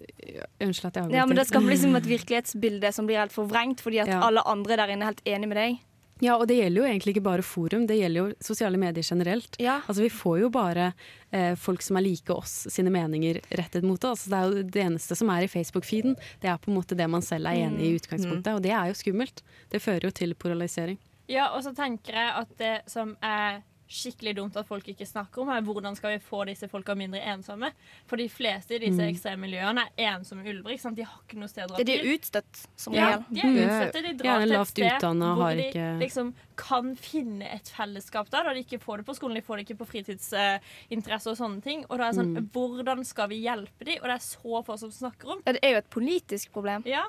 Unnskyld 0.62 0.86
at 0.86 0.94
jeg 0.96 1.04
avbryter. 1.04 1.16
Ja, 1.18 1.25
men 1.25 1.36
det 1.36 1.48
skaper 1.48 1.68
liksom 1.68 1.96
et 1.98 2.08
virkelighetsbilde 2.08 2.94
som 2.94 3.06
blir 3.08 3.18
helt 3.19 3.34
forvrengt, 3.34 3.81
fordi 3.81 4.00
at 4.00 4.08
Ja. 4.08 4.22
alle 4.22 4.42
andre 4.46 4.78
der 4.78 4.88
inne 4.88 5.01
er 5.04 5.06
helt 5.12 5.24
enig 5.25 5.48
med 5.50 5.58
deg. 5.58 5.80
Ja, 6.24 6.38
og 6.40 6.48
det 6.48 6.56
gjelder 6.56 6.82
jo 6.82 6.88
egentlig 6.88 7.16
ikke 7.16 7.26
bare 7.26 7.44
forum, 7.44 7.88
det 7.90 7.98
gjelder 8.00 8.22
jo 8.22 8.44
sosiale 8.44 8.80
medier 8.80 9.04
generelt. 9.04 9.58
Ja. 9.60 9.82
Altså 9.84 10.06
Vi 10.06 10.12
får 10.14 10.38
jo 10.46 10.50
bare 10.54 10.86
eh, 11.32 11.58
folk 11.60 11.84
som 11.84 12.00
er 12.00 12.06
like 12.06 12.32
oss 12.32 12.54
sine 12.72 12.94
meninger 12.94 13.42
rettet 13.60 13.84
mot 13.84 14.04
oss. 14.08 14.24
Det 14.32 14.38
er 14.38 14.48
jo 14.48 14.64
det 14.78 14.86
eneste 14.86 15.18
som 15.20 15.32
er 15.34 15.44
i 15.44 15.52
Facebook-feeden. 15.52 16.16
Det 16.40 16.52
er 16.52 16.62
på 16.62 16.72
en 16.72 16.80
måte 16.80 16.96
det 16.96 17.10
man 17.12 17.26
selv 17.26 17.52
er 17.52 17.66
enig 17.68 17.84
i 17.84 17.92
i 17.96 18.00
utgangspunktet, 18.00 18.56
og 18.56 18.64
det 18.64 18.72
er 18.72 18.90
jo 18.90 18.98
skummelt. 18.98 19.44
Det 19.72 19.84
fører 19.84 20.08
jo 20.08 20.16
til 20.16 20.36
polarisering. 20.40 20.98
Ja, 21.32 21.50
og 21.56 21.64
så 21.66 21.74
tenker 21.76 22.16
jeg 22.16 22.34
at 22.42 22.58
det 22.60 22.76
som 22.92 23.16
er 23.26 23.64
skikkelig 23.88 24.36
dumt 24.36 24.56
at 24.58 24.66
folk 24.68 24.88
ikke 24.90 25.06
snakker 25.06 25.42
om, 25.44 25.50
er 25.54 25.62
hvordan 25.62 25.96
skal 25.96 26.16
vi 26.16 26.20
få 26.26 26.46
disse 26.50 26.68
folka 26.72 26.96
mindre 26.98 27.20
ensomme. 27.22 27.72
For 28.10 28.18
de 28.18 28.28
fleste 28.30 28.76
i 28.76 28.80
disse 28.82 29.00
ekstreme 29.06 29.46
miljøene 29.46 29.84
er 29.98 30.15
ensomme 30.15 30.42
ulver. 30.48 30.72
ikke 30.74 30.82
sant? 30.82 30.96
De 30.98 31.04
har 31.06 31.20
ikke 31.27 31.38
noe 31.39 31.48
sted 31.51 31.63
å 31.65 31.68
dra 31.75 31.80
er 31.80 31.86
til. 31.86 32.01
de 32.01 32.15
utstøtt, 32.18 32.65
som 32.75 32.94
Ja, 32.94 33.06
regel. 33.18 33.24
de 33.30 33.42
er 33.42 33.68
utstøtte. 33.68 34.01
De 34.08 34.13
drar 34.24 34.39
til 34.42 34.56
et 34.56 34.68
sted 34.68 34.92
utdannet 34.92 35.38
hvor 35.38 35.56
de 35.56 35.70
ikke- 35.70 36.00
liksom 36.01 36.34
kan 36.56 36.96
finne 36.96 37.44
et 37.54 37.65
fellesskap 37.75 38.30
der, 38.30 38.44
da 38.44 38.54
de 38.54 38.63
ikke 38.63 38.80
får 38.82 38.98
det 38.98 39.06
på 39.06 39.15
skolen, 39.15 39.36
de 39.36 39.42
får 39.42 39.58
det 39.58 39.68
ikke 39.68 39.77
på 39.84 39.88
fritidsinteresse 39.92 41.27
og 41.27 41.38
sånne 41.38 41.62
ting. 41.62 41.86
Og 41.89 41.98
da 41.98 42.08
er 42.08 42.12
det 42.12 42.20
sånn, 42.22 42.50
hvordan 42.51 43.06
skal 43.06 43.27
vi 43.30 43.42
hjelpe 43.44 43.86
dem? 43.86 43.98
Og 44.01 44.08
det 44.10 44.15
er 44.15 44.24
så 44.24 44.63
få 44.65 44.77
som 44.80 44.89
snakker 44.89 45.30
om. 45.32 45.42
Ja, 45.46 45.51
det 45.54 45.60
er 45.63 45.72
jo 45.72 45.77
et 45.77 45.89
politisk 45.89 46.51
problem. 46.51 46.84
Ja, 46.86 47.04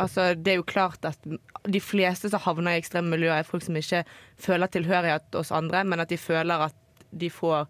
Altså, 0.00 0.30
det 0.34 0.54
er 0.54 0.60
jo 0.60 0.66
klart 0.66 1.04
at 1.04 1.18
de 1.68 1.80
fleste 1.82 2.30
som 2.32 2.42
havner 2.44 2.76
i 2.76 2.80
ekstreme 2.80 3.12
miljøer, 3.12 3.42
er 3.42 3.48
folk 3.48 3.64
som 3.66 3.76
ikke 3.76 4.02
føler 4.40 4.70
tilhørighet 4.72 5.36
hos 5.36 5.52
andre, 5.54 5.84
men 5.84 6.00
at 6.00 6.10
de 6.10 6.18
føler 6.20 6.66
at 6.70 7.04
de 7.10 7.30
får 7.30 7.66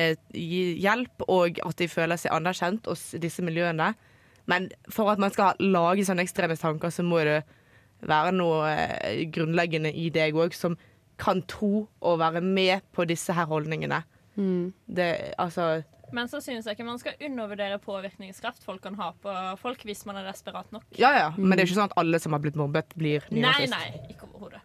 eh, 0.00 0.16
hjelp, 0.32 1.26
og 1.28 1.60
at 1.66 1.78
de 1.78 1.88
føler 1.90 2.20
seg 2.20 2.34
anerkjent 2.34 2.88
hos 2.88 3.10
disse 3.20 3.44
miljøene. 3.44 3.92
Men 4.46 4.70
for 4.92 5.10
at 5.10 5.20
man 5.22 5.34
skal 5.34 5.58
lage 5.60 6.06
sånne 6.06 6.24
ekstreme 6.24 6.56
tanker, 6.58 6.92
så 6.94 7.04
må 7.04 7.24
det 7.26 7.40
være 8.06 8.34
noe 8.36 8.70
eh, 8.70 9.24
grunnleggende 9.32 9.92
i 9.92 10.08
deg 10.14 10.36
òg 10.38 10.54
som 10.56 10.76
kan 11.20 11.40
tro 11.48 11.86
og 12.04 12.18
være 12.20 12.42
med 12.44 12.84
på 12.92 13.06
disse 13.08 13.32
her 13.32 13.48
holdningene. 13.50 14.02
Det, 14.86 15.08
altså 15.40 15.82
Men 16.14 16.28
så 16.30 16.38
synes 16.44 16.66
jeg 16.66 16.76
ikke 16.76 16.86
man 16.86 17.00
skal 17.02 17.16
undervurdere 17.26 17.78
påvirkningskraft 17.82 18.62
folk 18.66 18.82
kan 18.84 18.94
ha 19.00 19.10
på 19.22 19.32
folk 19.58 19.82
hvis 19.88 20.04
man 20.06 20.20
er 20.20 20.28
desperat 20.28 20.70
nok. 20.74 20.84
Ja 21.00 21.10
ja, 21.16 21.26
men 21.36 21.56
det 21.56 21.64
er 21.64 21.70
ikke 21.70 21.80
sånn 21.80 21.90
at 21.90 21.98
alle 21.98 22.20
som 22.22 22.36
har 22.36 22.42
blitt 22.44 22.58
mobbet, 22.58 22.94
blir 22.98 23.26
Nei, 23.30 23.40
nynazist. 23.42 23.74
nei, 23.74 24.14
ikke 24.14 24.28
overhodet. 24.30 24.62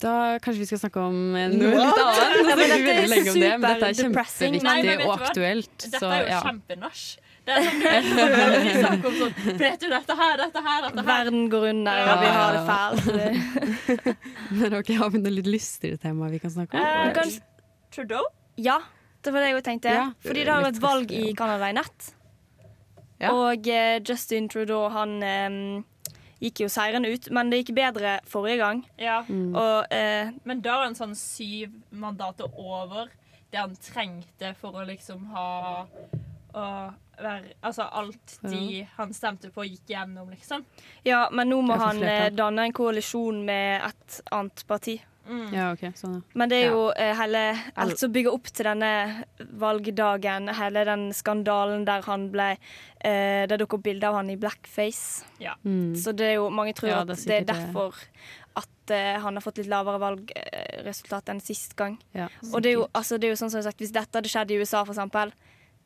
Da 0.00 0.12
kanskje 0.40 0.62
vi 0.62 0.68
skal 0.70 0.80
snakke 0.80 1.00
om 1.10 1.16
noe 1.34 1.48
litt 1.48 1.64
annet. 1.64 2.36
Ja, 2.50 2.54
men 2.56 2.70
dette 2.72 2.92
er 2.92 3.10
lenge 3.10 3.32
om 3.32 3.40
det, 3.40 3.50
men 3.50 3.66
dette 3.66 3.88
er 3.90 3.98
kjempeviktig 3.98 4.62
Nei, 4.64 4.76
men 4.86 5.02
og 5.04 5.10
aktuelt. 5.18 5.74
Dette 5.84 6.00
Så 6.00 6.08
er 6.08 6.22
jo 6.22 6.30
ja. 6.30 6.38
kjempenasj. 6.46 7.02
Det 7.48 7.56
er 7.56 7.66
sånn, 7.66 8.80
snakker 8.84 9.08
om 9.10 9.14
sånn 9.16 9.58
Vet 9.60 9.80
du 9.80 9.86
dette 9.90 10.16
her, 10.16 10.40
dette 10.40 10.62
her, 10.64 10.86
dette 10.86 11.04
her? 11.04 11.08
Verden 11.08 11.46
går 11.52 11.66
under, 11.70 12.00
og 12.12 12.22
vi 12.22 12.30
har 12.36 12.56
det 12.56 12.62
fælt. 12.70 14.16
Men 14.60 14.76
ok, 14.80 14.92
har 15.02 15.12
vi 15.12 15.22
noe 15.24 15.34
litt 15.36 15.48
lystigere 15.48 16.00
tema 16.00 16.28
vi 16.32 16.40
kan 16.42 16.52
snakke 16.56 16.80
om? 16.80 16.84
Eh, 16.84 17.38
Trudeau? 17.92 18.24
Ja, 18.60 18.78
det 19.24 19.34
var 19.34 19.44
det 19.44 19.52
jeg 19.52 19.64
tenkte. 19.66 19.92
Ja, 19.94 20.08
Fordi 20.24 20.44
det 20.46 20.52
har 20.52 20.64
vært 20.64 20.82
valg 20.82 21.08
trist, 21.10 21.28
i 21.28 21.36
Canada 21.38 21.68
i 21.70 21.76
natt. 21.76 22.10
Ja. 23.20 23.32
Og 23.36 23.68
eh, 23.68 24.00
Justin 24.00 24.48
Trudeau, 24.48 24.88
han 24.94 25.18
eh, 25.22 25.58
gikk 26.40 26.62
jo 26.64 26.70
seirende 26.72 27.10
ut, 27.12 27.28
men 27.36 27.52
det 27.52 27.62
gikk 27.62 27.74
bedre 27.76 28.16
forrige 28.28 28.60
gang. 28.62 28.82
Ja. 29.00 29.20
Og 29.28 29.92
eh, 29.92 30.32
Men 30.48 30.64
da 30.64 30.78
var 30.80 30.88
han 30.88 30.96
sånn 30.98 31.16
syv 31.18 31.74
mandater 31.90 32.48
over 32.56 33.10
det 33.50 33.58
han 33.58 33.76
trengte 33.82 34.54
for 34.58 34.78
å 34.78 34.86
liksom 34.88 35.26
ha 35.34 35.50
å 36.50 36.64
være, 37.20 37.52
Altså 37.66 37.84
alt 37.92 38.38
de 38.46 38.80
han 38.96 39.12
stemte 39.14 39.50
på, 39.54 39.66
gikk 39.68 39.92
gjennom, 39.92 40.30
liksom. 40.32 40.64
ja, 41.06 41.26
men 41.32 41.50
nå 41.52 41.60
må 41.66 41.76
han 41.78 42.02
eh, 42.02 42.30
danne 42.34 42.68
en 42.68 42.74
koalisjon 42.74 43.44
med 43.46 43.84
et 43.90 44.20
annet 44.34 44.64
parti. 44.66 44.96
Ja, 45.52 45.72
okay, 45.72 45.92
sånn, 45.94 46.14
ja. 46.16 46.20
Men 46.34 46.48
det 46.50 46.56
er 46.64 46.70
jo 46.72 46.86
ja. 46.96 47.12
hele 47.20 47.42
alt 47.76 47.98
som 48.00 48.10
bygger 48.12 48.32
opp 48.34 48.48
til 48.50 48.66
denne 48.66 49.24
valgdagen, 49.60 50.48
hele 50.58 50.84
den 50.88 51.12
skandalen 51.14 51.84
der 51.86 52.02
han 52.08 52.28
ble 52.32 52.48
eh, 53.04 53.46
Det 53.46 53.58
dukket 53.60 53.78
opp 53.78 53.84
bilde 53.84 54.08
av 54.08 54.14
han 54.18 54.30
i 54.32 54.36
blackface. 54.40 55.24
Mm. 55.64 55.94
Så 55.96 56.12
det 56.16 56.32
er 56.32 56.34
jo 56.40 56.48
mange 56.50 56.74
tror 56.74 56.90
Ja, 56.90 57.00
at 57.02 57.12
det 57.12 57.18
det 57.24 57.34
er 57.36 57.40
er, 57.42 57.44
det. 57.44 57.54
derfor 57.54 57.94
at 58.60 58.90
eh, 58.90 59.20
han 59.22 59.36
har 59.38 59.44
fått 59.44 59.58
litt 59.62 59.70
lavere 59.70 60.00
valgresultat 60.02 61.28
enn 61.30 61.40
sist 61.40 61.76
gang. 61.78 61.98
ja. 62.14 62.26
Og 62.52 62.62
det 62.62 62.72
er, 62.72 62.78
jo, 62.80 62.88
altså, 62.92 63.18
det 63.18 63.28
er 63.28 63.34
jo 63.36 63.40
sånn 63.44 63.50
som 63.52 63.62
sagt, 63.62 63.78
Hvis 63.78 63.92
dette 63.94 64.18
hadde 64.18 64.28
skjedd 64.28 64.50
i 64.50 64.58
USA, 64.58 64.82
for 64.84 64.94
eksempel, 64.96 65.30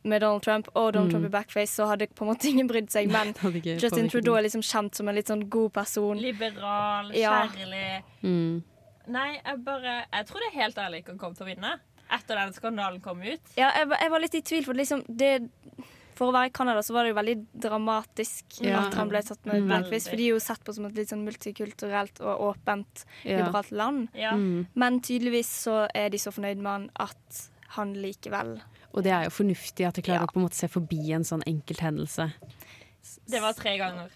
med 0.05 0.21
Donald 0.21 0.43
Trump, 0.45 0.67
og 0.76 0.93
Donald 0.93 1.11
Trump 1.12 1.25
i 1.25 1.33
blackface, 1.33 1.73
så 1.79 1.87
hadde 1.88 2.07
på 2.12 2.25
en 2.26 2.31
måte 2.33 2.49
ingen 2.49 2.67
brydd 2.69 2.91
seg. 2.93 3.09
Men 3.12 3.33
Justin 3.83 4.09
Trudeau 4.12 4.35
er 4.37 4.43
liksom 4.45 4.61
kjent 4.64 4.95
som 4.99 5.09
en 5.09 5.14
litt 5.17 5.29
sånn 5.33 5.47
god 5.49 5.73
person. 5.73 6.19
Liberal, 6.21 7.11
Ja. 7.17 7.47
kjærlig. 7.49 8.03
Mm. 8.23 8.62
Nei, 9.07 9.41
jeg 9.45 9.65
bare 9.65 10.07
Jeg 10.13 10.27
tror 10.27 10.41
det 10.41 10.49
er 10.55 10.61
helt 10.63 10.77
ærlig 10.79 11.03
ikke 11.03 11.13
han 11.15 11.19
kom 11.19 11.35
til 11.35 11.45
å 11.47 11.51
vinne. 11.55 11.75
Etter 12.15 12.37
den 12.37 12.53
skandalen 12.53 13.01
kom 13.03 13.21
ut. 13.23 13.41
Ja, 13.57 13.71
jeg, 13.79 13.89
var- 13.89 13.99
jeg 14.01 14.11
var 14.11 14.21
litt 14.21 14.35
i 14.35 14.41
tvil, 14.43 14.65
for 14.65 14.75
liksom 14.75 15.05
det 15.09 15.51
for 16.15 16.31
å 16.31 16.33
være 16.37 16.47
i 16.47 16.51
Canada 16.55 16.79
så 16.81 16.93
var 16.95 17.03
det 17.03 17.11
jo 17.11 17.17
veldig 17.19 17.47
dramatisk 17.59 18.61
Ja. 18.63 18.85
at 18.87 18.95
han 18.95 19.09
ble 19.09 19.19
tatt 19.23 19.45
med 19.47 19.65
blackface. 19.67 20.09
For 20.09 20.17
de 20.17 20.29
er 20.29 20.35
jo 20.37 20.39
sett 20.39 20.63
på 20.63 20.73
som 20.73 20.85
et 20.87 20.95
litt 20.95 21.09
sånn 21.09 21.25
multikulturelt 21.27 22.21
og 22.21 22.55
åpent, 22.55 23.05
Ja. 23.25 23.39
liberalt 23.43 23.73
land. 23.73 24.09
Ja. 24.15 24.31
Mm. 24.33 24.67
Men 24.77 25.01
tydeligvis 25.01 25.49
så 25.67 25.89
er 25.93 26.11
de 26.11 26.17
så 26.19 26.31
fornøyd 26.31 26.59
med 26.59 26.71
han 26.71 26.91
at 26.97 27.49
han 27.71 27.95
likevel 27.95 28.61
Og 28.95 29.03
det 29.03 29.11
er 29.11 29.25
jo 29.25 29.31
fornuftig 29.31 29.89
at 29.89 29.95
de 29.95 30.03
klarer 30.03 30.21
Ja. 30.21 30.27
å 30.27 30.33
på 30.33 30.37
en 30.39 30.47
måte 30.47 30.55
se 30.55 30.69
forbi 30.69 31.11
en 31.13 31.25
sånn 31.25 31.43
enkelthendelse. 31.49 32.33
Det 33.27 33.41
var 33.41 33.53
tre 33.55 33.77
ganger. 33.77 34.11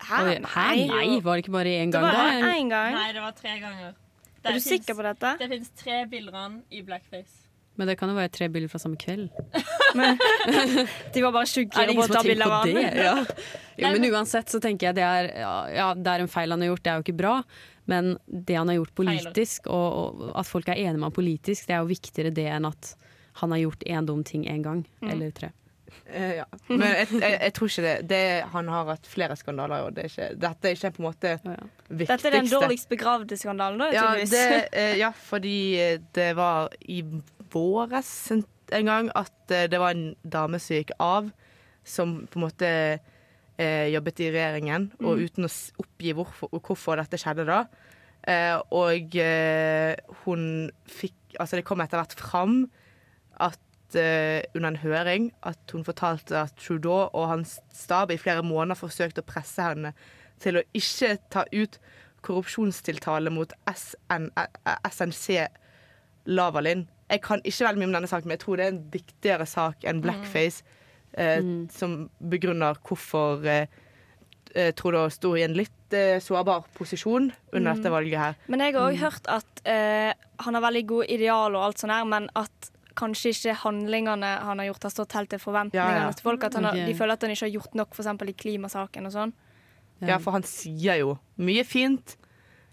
Hæ? 0.00 0.42
Hæ? 0.42 0.86
Nei, 0.88 1.20
var 1.20 1.36
det 1.36 1.44
ikke 1.44 1.52
bare 1.52 1.70
én 1.78 1.92
gang? 1.92 2.02
var 2.02 2.10
Det 2.10 2.42
var 2.42 2.52
én 2.58 2.68
gang. 2.68 2.92
Nei, 2.94 3.12
det 3.12 3.22
var 3.22 3.30
tre 3.32 3.60
ganger. 3.60 3.94
Er 4.44 4.52
du 4.52 4.58
finnes- 4.58 4.68
sikker 4.72 4.94
på 4.98 5.02
dette? 5.06 5.36
Det 5.38 5.48
fins 5.52 5.70
tre 5.78 6.04
bilder 6.10 6.34
av 6.34 6.40
han 6.42 6.62
i 6.70 6.82
blackface. 6.82 7.38
Men 7.76 7.88
det 7.88 7.94
kan 7.96 8.10
jo 8.10 8.14
være 8.18 8.28
tre 8.28 8.48
bilder 8.52 8.68
fra 8.68 8.78
samme 8.82 8.98
kveld. 9.00 9.30
De 11.14 11.22
var 11.22 11.32
bare 11.32 11.46
Er 11.46 11.64
det 11.64 11.72
på 11.72 11.82
ingen 11.88 12.02
å 12.02 12.06
som 12.06 12.12
ta 12.12 12.18
har 12.18 12.24
tenkt 12.24 12.28
bilde 12.28 12.44
av 12.44 12.50
på 12.50 12.58
han. 12.60 12.74
det? 12.74 13.04
Ja. 13.04 13.14
Jo, 13.82 13.88
men 13.94 14.04
uansett 14.12 14.50
så 14.52 14.60
tenker 14.60 14.90
jeg 14.90 14.98
det 14.98 15.04
er, 15.06 15.28
ja, 15.72 15.86
det 15.96 16.10
er 16.12 16.20
en 16.22 16.28
feil 16.30 16.52
han 16.52 16.60
har 16.60 16.68
gjort, 16.68 16.82
det 16.84 16.90
er 16.92 16.98
jo 17.00 17.04
ikke 17.06 17.16
bra. 17.22 17.32
Men 17.90 18.12
det 18.28 18.54
han 18.58 18.68
har 18.68 18.76
gjort 18.76 18.92
politisk, 18.94 19.66
og, 19.72 19.96
og 20.20 20.36
at 20.38 20.46
folk 20.46 20.68
er 20.68 20.76
enige 20.84 21.00
med 21.00 21.08
han 21.08 21.16
politisk, 21.16 21.64
det 21.66 21.74
er 21.74 21.80
jo 21.80 21.88
viktigere 21.90 22.30
det 22.36 22.44
enn 22.52 22.68
at 22.68 22.92
han 23.40 23.54
har 23.56 23.62
gjort 23.64 23.86
én 23.88 24.06
dum 24.06 24.20
ting 24.28 24.44
én 24.46 24.60
gang. 24.62 24.84
Mm. 25.00 25.08
Eller 25.14 25.32
tre. 25.34 25.50
Eh, 26.06 26.34
ja. 26.40 26.46
Men 26.68 26.84
jeg, 26.88 27.08
jeg, 27.14 27.36
jeg 27.38 27.54
tror 27.56 27.70
ikke 27.70 27.84
det. 27.86 27.94
det 28.10 28.22
han 28.52 28.70
har 28.72 28.88
hatt 28.92 29.06
flere 29.08 29.36
skandaler, 29.38 29.86
og 29.86 29.96
det 29.96 30.06
er 30.06 30.10
ikke, 30.10 30.28
dette 30.42 30.68
er 30.68 30.76
ikke 30.76 30.92
på 30.96 31.02
en 31.02 31.08
måte 31.08 31.34
Å, 31.36 31.54
ja. 31.54 31.68
viktigste. 31.88 32.16
Dette 32.16 32.30
er 32.30 32.36
den 32.36 32.50
dårligst 32.52 32.90
begravde 32.90 33.38
skandalen, 33.40 33.80
da, 33.82 33.90
Ja, 33.94 34.08
det, 34.18 34.48
uh, 34.74 34.96
ja, 35.02 35.12
fordi 35.30 35.56
eh, 35.80 35.94
det 36.16 36.32
var 36.38 36.74
i 36.84 37.00
våres 37.52 38.10
en, 38.34 38.44
en 38.72 38.90
gang 38.90 39.08
at 39.18 39.32
det 39.48 39.80
var 39.80 39.96
en 39.96 40.12
dame 40.24 40.60
som 40.62 40.78
gikk 40.78 40.94
av, 41.02 41.32
som 41.84 42.20
på 42.30 42.40
en 42.40 42.46
måte 42.46 42.68
uh, 42.98 43.86
jobbet 43.92 44.22
i 44.22 44.30
regjeringen, 44.34 44.90
og 45.02 45.22
uten 45.22 45.48
å 45.48 45.54
oppgi 45.82 46.14
hvorfor, 46.16 46.52
hvorfor 46.58 47.00
dette 47.02 47.20
skjedde 47.20 47.48
da. 47.48 47.64
Og 48.70 49.16
eh, 49.18 49.96
hun 50.22 50.44
fikk 50.86 51.16
Altså, 51.40 51.56
det 51.56 51.64
kom 51.64 51.80
etter 51.80 51.96
hvert 51.96 52.12
fram 52.12 52.56
at 53.40 53.56
eh, 53.98 54.42
under 54.54 54.72
en 54.72 54.80
høring 54.82 55.30
at 55.48 55.74
hun 55.74 55.84
fortalte 55.84 56.36
at 56.44 56.54
Trudeau 56.60 57.08
og 57.12 57.28
hans 57.30 57.58
stab 57.74 58.10
i 58.10 58.20
flere 58.20 58.44
måneder 58.46 58.78
forsøkte 58.78 59.24
å 59.24 59.28
presse 59.28 59.64
henne 59.64 59.92
til 60.42 60.58
å 60.58 60.64
ikke 60.76 61.16
ta 61.32 61.44
ut 61.52 61.78
korrupsjonstiltale 62.22 63.32
mot 63.34 63.52
SN, 63.70 64.30
SNC 64.88 65.46
Lavalin. 66.30 66.86
Jeg 67.10 67.22
kan 67.24 67.42
ikke 67.44 67.66
veldig 67.66 67.82
mye 67.82 67.90
om 67.90 67.96
denne 67.98 68.10
saken, 68.10 68.30
men 68.30 68.38
jeg 68.38 68.44
tror 68.44 68.58
det 68.58 68.66
er 68.66 68.74
en 68.74 68.84
viktigere 68.92 69.46
sak 69.48 69.86
enn 69.88 70.02
blackface, 70.04 70.62
eh, 71.18 71.42
som 71.74 71.96
begrunner 72.32 72.78
hvorfor 72.86 73.42
eh, 73.46 73.66
eh, 74.54 74.70
Trudeau 74.78 75.10
sto 75.12 75.34
i 75.36 75.44
en 75.44 75.56
litt 75.58 75.96
eh, 75.96 76.20
sårbar 76.22 76.68
posisjon 76.78 77.30
under 77.52 77.74
dette 77.74 77.92
valget 77.92 78.22
her. 78.22 78.38
Men 78.46 78.64
jeg 78.64 78.76
har 78.78 78.86
òg 78.86 79.02
hørt 79.02 79.32
at 79.32 79.64
eh, 79.68 80.12
han 80.46 80.58
har 80.58 80.64
veldig 80.64 80.86
gode 80.94 81.10
ideal 81.12 81.58
og 81.58 81.66
alt 81.66 81.82
sånt 81.82 81.94
her, 81.94 82.06
men 82.08 82.30
at 82.38 82.72
kanskje 82.98 83.32
ikke 83.34 83.54
handlingene 83.64 84.30
han 84.46 84.58
har 84.62 84.66
gjort, 84.70 84.82
har 84.88 84.94
stått 84.94 85.12
helt 85.18 85.30
til 85.30 85.38
forventningene 85.42 85.98
Ja, 85.98 86.06
ja. 86.08 86.12
til 86.16 86.22
folk. 86.28 86.44
At 86.44 86.54
han 86.58 86.64
har, 86.70 86.74
de 86.74 86.94
føler 86.98 87.12
at 87.18 87.22
han 87.22 87.30
ikke 87.34 87.46
har 87.48 87.54
gjort 87.58 87.74
nok, 87.74 87.94
f.eks. 87.94 88.28
i 88.28 88.38
klimasaken 88.44 89.06
og 89.06 89.12
sånn. 89.12 89.32
Ja, 90.02 90.16
for 90.18 90.32
han 90.34 90.42
sier 90.42 90.98
jo 90.98 91.18
mye 91.38 91.62
fint, 91.64 92.16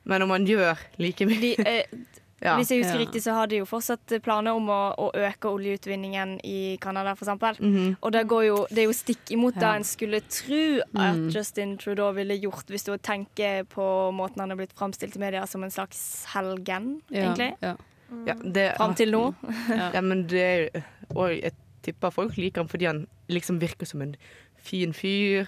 men 0.09 0.23
om 0.25 0.31
han 0.33 0.47
gjør 0.49 0.79
like 0.97 1.27
mye 1.29 1.37
De, 1.43 1.51
eh, 1.61 1.83
ja. 2.41 2.55
Hvis 2.57 2.69
jeg 2.71 2.79
husker 2.81 2.95
Ja. 2.97 3.01
riktig, 3.03 3.21
så 3.21 3.33
har 3.35 3.47
de 3.51 3.57
jo 3.59 3.65
fortsatt 3.67 4.13
planer 4.23 4.55
om 4.55 4.69
å, 4.71 4.77
å 4.97 5.09
øke 5.13 5.51
oljeutvinningen 5.51 6.37
i 6.47 6.77
Canada, 6.81 7.11
f.eks. 7.13 7.59
Mhm. 7.59 7.97
Og 8.01 8.11
det, 8.15 8.23
går 8.31 8.45
jo, 8.47 8.55
det 8.71 8.79
er 8.85 8.87
jo 8.87 8.95
stikk 8.95 9.29
imot 9.35 9.59
det 9.59 9.67
en 9.75 9.83
skulle 9.83 10.21
tro 10.25 10.61
at 11.03 11.19
Justin 11.35 11.77
Trudeau 11.77 12.13
ville 12.15 12.39
gjort, 12.39 12.65
hvis 12.71 12.87
du 12.87 12.95
tenker 12.97 13.67
på 13.69 13.85
måten 14.15 14.39
han 14.41 14.55
er 14.55 14.61
blitt 14.63 14.73
framstilt 14.73 15.19
i 15.19 15.19
media 15.21 15.45
som 15.45 15.63
en 15.67 15.69
slags 15.75 16.25
helgen, 16.33 17.01
Ja, 17.11 17.27
egentlig. 17.27 17.75
Ja. 18.25 18.33
Ja, 18.33 18.35
det, 18.43 18.65
Fram 18.77 18.95
til 18.95 19.11
nå. 19.13 19.23
Ja, 19.95 20.01
men 20.01 20.25
det 20.29 20.83
Og 21.15 21.31
jeg 21.35 21.53
tipper 21.85 22.11
folk 22.13 22.37
liker 22.37 22.63
han 22.63 22.69
fordi 22.71 22.85
han 22.89 23.03
liksom 23.29 23.59
virker 23.61 23.87
som 23.87 24.01
en 24.01 24.15
fin 24.59 24.93
fyr. 24.93 25.47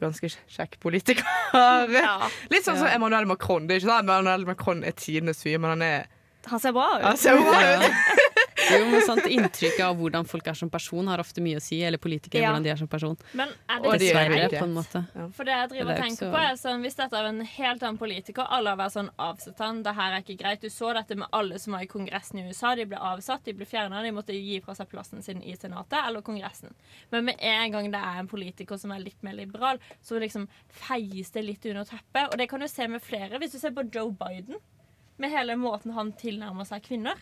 Ganske 0.00 0.30
kjekk 0.48 0.78
politiker. 0.80 1.26
Ja. 1.52 2.16
Litt 2.50 2.64
sånn 2.64 2.78
som 2.80 2.88
Ja. 2.88 2.94
Emmanuel 2.96 3.26
Macron. 3.28 3.66
Det 3.68 3.76
er 3.76 3.82
ikke 3.82 3.90
sånn 3.90 4.08
Emmanuel 4.08 4.46
Macron 4.48 4.82
er 4.84 4.96
tidenes 4.96 5.42
fyr, 5.44 5.58
men 5.60 5.70
han 5.76 5.82
er 5.82 6.06
Han 6.48 6.60
ser 6.62 6.72
bra 6.72 6.86
ut. 6.96 7.04
Han 7.04 7.16
ser 7.20 7.36
bra 7.36 7.60
ut. 7.84 7.84
Jo, 8.70 8.84
men 8.90 9.02
sant, 9.06 9.26
Inntrykket 9.30 9.82
av 9.84 9.96
hvordan 9.98 10.26
folk 10.28 10.46
er 10.50 10.56
som 10.58 10.70
person, 10.70 11.06
har 11.10 11.22
ofte 11.22 11.42
mye 11.44 11.58
å 11.58 11.62
si. 11.64 11.80
Eller 11.82 11.98
politikere, 11.98 12.42
Ja. 12.42 12.50
hvordan 12.50 12.66
de 12.66 12.70
er 12.70 12.76
som 12.80 12.88
person. 12.88 13.16
Men 13.34 13.48
er 13.68 13.80
det 13.80 13.82
de 13.82 13.90
er 13.90 13.98
Dessverre, 14.00 14.48
på 14.54 14.64
en 14.64 14.74
måte. 14.74 15.02
For 15.36 15.44
det 15.48 15.56
jeg 15.56 15.68
driver 15.72 15.90
og 15.90 15.92
er 15.96 16.02
tenker 16.02 16.26
så... 16.26 16.30
på 16.34 16.42
er 16.44 16.58
sånn, 16.60 16.82
Hvis 16.84 16.96
dette 17.00 17.20
er 17.20 17.28
en 17.30 17.40
helt 17.44 17.82
annen 17.82 17.98
politiker, 17.98 18.46
alle 18.48 18.70
har 18.74 18.80
vært 18.80 18.96
sånn 18.96 19.10
avsatt 19.18 19.58
han, 19.64 19.82
det 19.82 19.94
her 19.94 20.16
er 20.16 20.24
ikke 20.24 20.38
greit. 20.42 20.60
Du 20.60 20.68
så 20.70 20.92
dette 20.94 21.16
med 21.16 21.28
alle 21.32 21.58
som 21.58 21.74
var 21.76 21.82
i 21.82 21.90
Kongressen 21.90 22.38
i 22.40 22.46
USA. 22.48 22.74
De 22.74 22.86
ble 22.86 22.96
avsatt, 22.96 23.44
de 23.44 23.52
ble 23.52 23.66
fjerna, 23.68 24.02
de 24.02 24.12
måtte 24.12 24.36
gi 24.36 24.60
fra 24.64 24.74
seg 24.78 24.88
plassen 24.88 25.22
sin 25.22 25.42
i 25.42 25.56
Senatet 25.56 25.98
eller 26.06 26.22
Kongressen. 26.26 26.74
Men 27.10 27.24
med 27.24 27.36
en 27.40 27.72
gang 27.72 27.90
det 27.90 28.00
er 28.00 28.20
en 28.22 28.28
politiker 28.30 28.76
som 28.80 28.92
er 28.92 29.00
litt 29.04 29.22
mer 29.22 29.34
liberal, 29.34 29.78
så 30.02 30.18
liksom 30.20 30.48
feies 30.68 31.30
det 31.34 31.44
litt 31.44 31.66
under 31.66 31.84
teppet. 31.84 32.28
Og 32.32 32.38
det 32.38 32.48
kan 32.50 32.60
du 32.60 32.68
se 32.68 32.86
med 32.88 33.02
flere. 33.02 33.38
Hvis 33.38 33.52
du 33.52 33.58
ser 33.58 33.74
på 33.76 33.86
Joe 33.92 34.12
Biden, 34.12 34.56
med 35.20 35.30
hele 35.34 35.56
måten 35.60 35.92
han 35.92 36.12
tilnærmer 36.16 36.64
seg 36.68 36.82
kvinner. 36.86 37.18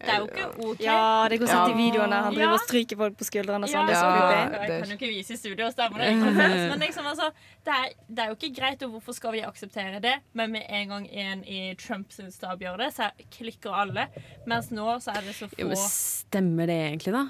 Det 0.00 0.10
er 0.10 0.18
jo 0.18 0.26
ikke 0.26 0.46
OK. 0.68 0.80
Ja, 0.84 1.28
det 1.30 1.38
går 1.40 1.48
sånn 1.48 1.70
i 1.70 1.76
videoene. 1.78 2.16
Han 2.26 2.34
driver 2.34 2.50
Ja. 2.50 2.56
og 2.58 2.64
stryker 2.66 2.96
folk 2.98 3.14
på 3.16 3.24
skuldrene 3.24 3.68
sånn. 3.70 3.72
Ja, 3.72 3.86
Det 3.86 3.94
er 3.94 4.00
så 4.00 4.08
Ja. 4.10 4.66
Jeg 4.66 4.80
kan 4.82 4.90
jo 4.90 4.96
ikke 4.98 5.08
vise 5.14 5.32
i 5.32 5.36
studio, 5.36 5.70
stemmer 5.70 5.98
det? 6.02 6.10
Men 6.74 6.80
liksom, 6.80 7.06
altså, 7.06 7.30
det, 7.64 7.72
er, 7.72 7.88
det 8.10 8.18
er 8.18 8.26
jo 8.28 8.34
ikke 8.36 8.50
greit, 8.60 8.82
og 8.82 8.90
hvorfor 8.96 9.14
skal 9.14 9.32
vi 9.32 9.40
akseptere 9.46 10.00
det? 10.02 10.16
Men 10.34 10.52
med 10.52 10.66
en 10.68 10.88
gang 10.88 11.06
en 11.08 11.44
i 11.44 11.74
Trumps 11.80 12.20
stab 12.34 12.60
gjør 12.60 12.76
det, 12.82 12.90
så 12.98 13.08
klikker 13.30 13.72
alle. 13.72 14.08
Mens 14.46 14.68
nå 14.70 14.98
så 15.00 15.14
er 15.16 15.22
det 15.22 15.34
så 15.38 15.48
Jo, 15.56 15.68
men 15.68 15.76
få 15.76 15.88
stemmer 15.88 16.66
det 16.66 16.80
egentlig, 16.90 17.12
da? 17.14 17.24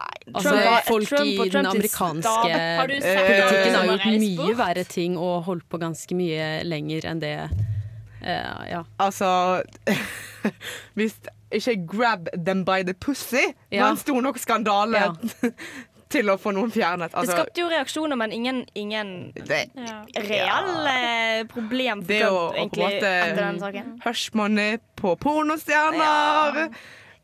Altså, 0.00 0.48
Trump 0.48 0.64
var- 0.64 0.82
folk 0.86 1.08
Trump 1.08 1.26
i 1.26 1.48
den 1.50 1.66
amerikanske 1.66 2.54
politikken 2.80 3.74
har 3.74 3.84
gjort 3.90 4.06
mye 4.06 4.54
verre 4.56 4.84
ting 4.84 5.18
og 5.18 5.44
holdt 5.44 5.66
på 5.68 5.78
ganske 5.82 6.14
mye 6.16 6.62
lenger 6.64 7.04
enn 7.10 7.20
det. 7.20 7.34
Uh, 8.22 8.62
ja. 8.68 8.82
Altså 9.00 9.62
Hvis 10.96 11.14
ikke 11.52 11.86
'grab 11.86 12.28
them 12.44 12.64
by 12.64 12.82
the 12.82 12.94
pussy' 12.94 13.54
Ja. 13.70 13.82
var 13.84 13.90
en 13.90 13.96
stor 13.96 14.20
nok 14.20 14.38
skandale 14.38 14.98
Ja. 14.98 15.14
til 16.10 16.26
å 16.26 16.34
få 16.36 16.50
noen 16.52 16.70
fjernet. 16.74 17.10
Det 17.12 17.18
Altså, 17.20 17.32
skapte 17.36 17.60
jo 17.60 17.68
reaksjoner, 17.70 18.16
men 18.16 18.32
ingen, 18.32 18.64
ingen 18.74 19.32
det, 19.32 19.70
ja. 19.76 20.02
reelle 20.16 21.44
problem 21.48 22.00
for 22.02 22.08
Det 22.08 22.20
Trump, 22.22 22.56
egentlig, 22.56 22.84
måte- 22.84 23.12
etter 23.22 23.36
den 23.36 23.60
saken. 23.60 24.00
Hush 24.04 24.30
money 24.34 24.78
på 24.96 25.16
pornostjerner! 25.16 26.74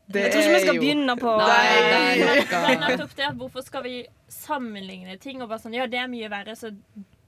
Det 0.09 0.21
Jeg 0.23 0.31
tror 0.31 0.41
ikke 0.41 0.53
vi 0.53 0.59
skal 0.61 0.75
jo- 0.75 0.81
begynne 0.81 1.15
på 1.19 1.37
Nei, 1.37 1.47
Nei. 1.47 2.15
det 2.15 2.51
Men, 2.51 2.79
men 2.79 2.97
det 3.17 3.37
hvorfor 3.37 3.61
skal 3.65 3.83
vi 3.83 4.05
sammenligne 4.29 5.19
ting 5.19 5.41
og 5.41 5.49
bare 5.49 5.59
sånn 5.59 5.73
Ja, 5.75 5.85
det 5.85 5.99
er 5.99 6.07
mye 6.07 6.29
verre, 6.29 6.55
så 6.55 6.71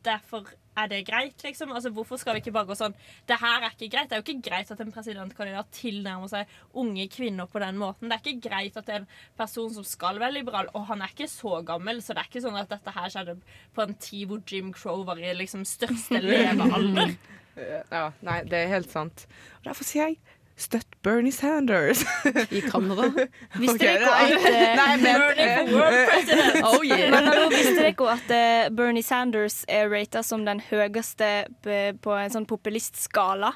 derfor 0.05 0.45
er 0.79 0.91
det 0.91 1.01
greit, 1.07 1.43
liksom. 1.45 1.71
Altså, 1.75 1.91
Hvorfor 1.93 2.19
skal 2.21 2.35
vi 2.35 2.43
ikke 2.43 2.53
bare 2.55 2.69
gå 2.69 2.77
sånn 2.77 2.95
Det 3.27 3.37
her 3.41 3.65
er 3.65 3.73
ikke 3.73 3.91
greit. 3.93 4.09
Det 4.09 4.17
er 4.17 4.21
jo 4.21 4.27
ikke 4.27 4.49
greit 4.49 4.71
at 4.73 4.83
en 4.83 4.93
presidentkandidat 4.95 5.71
tilnærmer 5.75 6.31
seg 6.31 6.53
unge 6.79 7.07
kvinner 7.13 7.49
på 7.49 7.61
den 7.63 7.79
måten. 7.81 8.09
Det 8.09 8.17
er 8.17 8.23
ikke 8.23 8.49
greit 8.49 8.77
at 8.79 8.87
det 8.87 8.95
er 8.95 9.03
en 9.03 9.09
person 9.39 9.73
som 9.73 9.87
skal 9.87 10.21
være 10.21 10.37
liberal, 10.39 10.71
og 10.73 10.87
han 10.91 11.03
er 11.03 11.13
ikke 11.13 11.29
så 11.31 11.61
gammel, 11.65 12.03
så 12.03 12.15
det 12.15 12.23
er 12.23 12.31
ikke 12.31 12.45
sånn 12.45 12.59
at 12.59 12.71
dette 12.71 12.95
her 12.95 13.13
skjedde 13.13 13.37
på 13.75 13.85
en 13.85 13.97
tid 14.01 14.29
hvor 14.29 14.43
Jim 14.47 14.73
Crow 14.75 15.03
var 15.07 15.21
i 15.21 15.33
liksom 15.37 15.67
største 15.67 16.23
levealder. 16.23 17.15
Ja, 17.59 18.05
nei, 18.23 18.37
det 18.47 18.55
er 18.55 18.69
helt 18.71 18.87
sant. 18.87 19.25
Og 19.57 19.65
derfor 19.65 19.83
sier 19.83 20.13
jeg 20.13 20.37
støtt 20.59 20.97
Bernie 21.05 21.31
Sanders. 21.31 22.03
I 22.51 22.61
Canada. 22.61 23.27
Visste 23.61 23.77
dere 23.79 24.09
ikke 24.27 24.41
at 24.41 24.47
eh, 24.49 24.75
Nei, 24.79 24.89
men 24.99 25.17
Bernie 25.21 25.47
for 25.55 25.71
world 25.77 26.11
president. 26.11 26.59
Oh 26.69 26.83
yeah! 26.83 27.07
Men 27.13 27.29
hallo, 27.31 27.47
visste 27.53 27.79
dere 27.79 28.11
at 28.13 28.33
eh, 28.35 28.67
Bernie 28.75 29.05
Sanders 29.05 29.61
er 29.71 29.89
rata 29.91 30.23
som 30.25 30.43
den 30.47 30.61
høyeste 30.69 31.31
på 31.63 32.15
en 32.19 32.35
sånn 32.35 32.47
populistskala? 32.49 33.53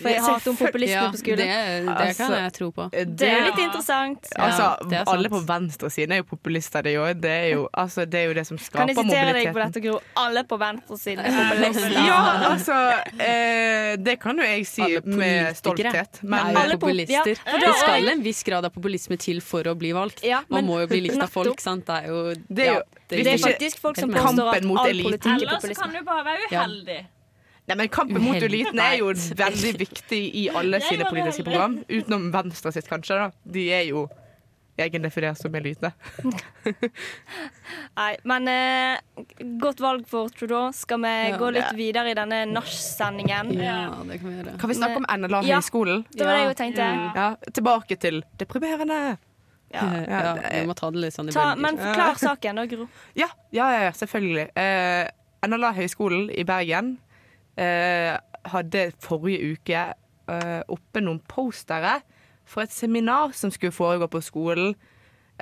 For 0.00 0.08
jeg 0.08 0.22
hater 0.24 0.50
om 0.50 0.56
populisme 0.56 0.94
Ja, 0.94 1.02
på 1.04 1.12
det, 1.12 1.20
skolen. 1.20 1.38
det 1.38 1.92
Altså, 1.92 2.16
kan 2.16 2.32
jeg 2.32 2.52
tro 2.56 2.70
på. 2.72 2.84
Det 2.92 3.28
er 3.28 3.42
litt 3.44 3.58
interessant. 3.60 4.28
Altså, 4.40 4.62
Ja, 4.62 4.68
altså, 4.78 4.94
er 4.96 5.10
alle 5.12 5.28
på 5.28 5.40
venstresiden 5.46 6.12
er 6.12 6.16
jo 6.22 6.26
populister, 6.30 6.82
det, 6.82 6.94
òg. 6.96 7.20
Det, 7.20 7.34
altså, 7.76 8.06
det 8.08 8.20
er 8.22 8.24
jo 8.30 8.32
det 8.38 8.46
som 8.48 8.56
Kan 8.72 8.88
jeg 8.88 8.96
sitere 8.96 9.32
deg 9.36 9.52
på 9.52 9.60
dette, 9.60 9.82
Gro? 9.84 10.00
Alle 10.16 10.44
på 10.48 10.58
venstresiden 10.62 11.20
er 11.26 11.36
populister. 11.52 11.92
Ja, 11.92 12.20
altså 12.52 12.78
eh, 13.20 13.96
Det 14.00 14.16
kan 14.22 14.36
jo 14.40 14.42
jeg 14.48 14.66
si 14.66 14.88
med 15.04 15.56
stolthet. 15.60 16.22
Men 16.22 16.52
Nei, 16.54 16.62
Alle 16.62 16.78
populister. 16.78 17.36
ja, 17.36 17.58
det 17.60 17.74
skal 17.82 18.08
en 18.16 18.22
viss 18.24 18.42
grad 18.48 18.64
av 18.64 18.72
populisme 18.72 19.18
til 19.20 19.40
for 19.44 19.62
å 19.68 19.76
bli 19.78 19.92
valgt. 19.92 20.24
Ja, 20.24 20.40
Man 20.48 20.64
må 20.66 20.80
jo 20.80 20.86
bli 20.88 21.02
likt 21.08 21.20
av 21.22 21.28
folk, 21.30 21.60
sant. 21.60 21.84
Det 21.86 22.04
er 22.04 22.08
jo 22.08 22.34
Det 22.48 22.66
er 22.68 22.72
jo- 22.74 22.80
ja, 22.80 22.82
Det 23.12 23.26
er 23.26 23.38
faktisk 23.38 23.78
folk 23.78 23.96
som 23.96 24.08
påstår 24.10 24.24
kampen 24.24 24.54
at 24.56 24.64
mot 24.64 24.78
all 24.78 24.86
politikk 25.04 25.26
er 25.26 25.42
Eller 25.42 25.60
så 25.60 25.74
kan 25.76 25.92
du 25.92 26.00
bare 26.02 26.24
være 26.24 26.48
Ja. 26.50 26.62
uheldig. 26.64 27.04
Nei, 27.68 27.76
men 27.78 27.88
Kampen 27.88 28.22
mot 28.24 28.42
eliten 28.42 28.78
er 28.82 28.96
jo 28.98 29.12
veldig 29.12 29.76
viktig 29.78 30.22
i 30.34 30.48
alle 30.50 30.80
sine 30.82 31.04
politiske 31.08 31.44
program. 31.46 31.76
Utenom 31.88 32.30
Venstre 32.34 32.72
sitt, 32.74 32.88
kanskje. 32.90 33.14
da 33.14 33.30
De 33.44 33.68
er 33.72 33.84
jo 33.86 34.08
egendefinert 34.82 35.38
som 35.38 35.54
elite. 35.54 35.92
Nei, 38.00 38.10
men 38.28 38.48
eh, 38.50 38.98
godt 39.60 39.80
valg 39.84 40.06
for 40.10 40.30
Trudeau. 40.34 40.70
Skal 40.74 40.98
vi 41.04 41.12
Ja. 41.30 41.36
gå 41.38 41.50
litt 41.54 41.72
videre 41.78 42.10
i 42.10 42.14
denne 42.18 42.42
nachsendingen? 42.50 43.52
ja, 43.62 43.90
det 44.08 44.18
kan 44.20 44.28
vi 44.30 44.36
gjøre. 44.42 44.58
Kan 44.58 44.68
vi 44.72 44.74
snakke 44.78 44.96
om 45.02 45.06
NLA 45.08 45.42
Ja. 45.46 45.56
høgskolen? 45.60 46.04
Det 46.10 46.26
var 46.26 46.36
det 46.36 46.46
jeg 46.48 46.56
tenkte. 46.56 46.88
Ja, 47.14 47.36
tilbake 47.52 47.98
til 48.00 48.22
deprimerende. 48.38 49.18
Ja. 49.72 49.80
Ja, 49.86 50.34
det 50.34 50.44
er- 50.44 50.60
vi 50.60 50.66
må 50.66 50.74
ta 50.74 50.90
det 50.90 51.00
litt 51.00 51.14
sånn 51.14 51.28
i 51.28 51.32
Ta, 51.32 51.54
bølger. 51.54 51.62
men 51.62 51.76
forklar 51.78 52.14
saken, 52.18 52.56
da, 52.56 52.66
Gro. 52.66 52.88
Ja, 53.14 53.28
ja, 53.52 53.70
ja, 53.72 53.80
ja 53.84 53.90
selvfølgelig. 53.92 54.50
Eh, 54.56 55.08
NLA 55.46 55.72
høgskolen 55.72 56.30
i 56.30 56.42
Bergen 56.44 56.98
eh, 57.56 58.14
hadde 58.52 58.86
forrige 59.02 59.52
uke 59.54 59.84
eh, 60.30 60.62
oppe 60.68 61.02
noen 61.02 61.20
postere 61.28 62.00
for 62.48 62.64
et 62.64 62.72
seminar 62.74 63.34
som 63.36 63.50
skulle 63.50 63.74
foregå 63.74 64.08
på 64.12 64.22
skolen. 64.24 64.74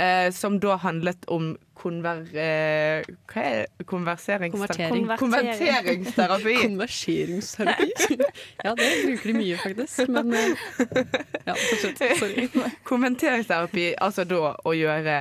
Eh, 0.00 0.32
som 0.32 0.60
da 0.60 0.76
handlet 0.80 1.26
om 1.28 1.56
konver... 1.76 2.22
Eh, 2.32 3.02
hva 3.28 3.42
er 3.42 3.66
det? 3.66 3.86
Konverseringsterapi? 3.92 4.52
Konvertering. 4.54 5.08
Konverteringsterapi. 5.18 6.54
Konverseringsterapi. 6.62 7.90
ja, 8.64 8.74
det 8.78 8.88
bruker 9.04 9.32
de 9.32 9.34
mye, 9.36 9.58
faktisk. 9.60 10.08
Men 10.08 10.32
eh, 10.32 10.54
ja, 11.46 11.56
fortsett. 11.56 12.00
Sorry. 12.22 12.48
Konverteringsterapi, 12.90 13.90
altså 13.98 14.24
da 14.24 14.54
å 14.64 14.74
gjøre 14.76 15.18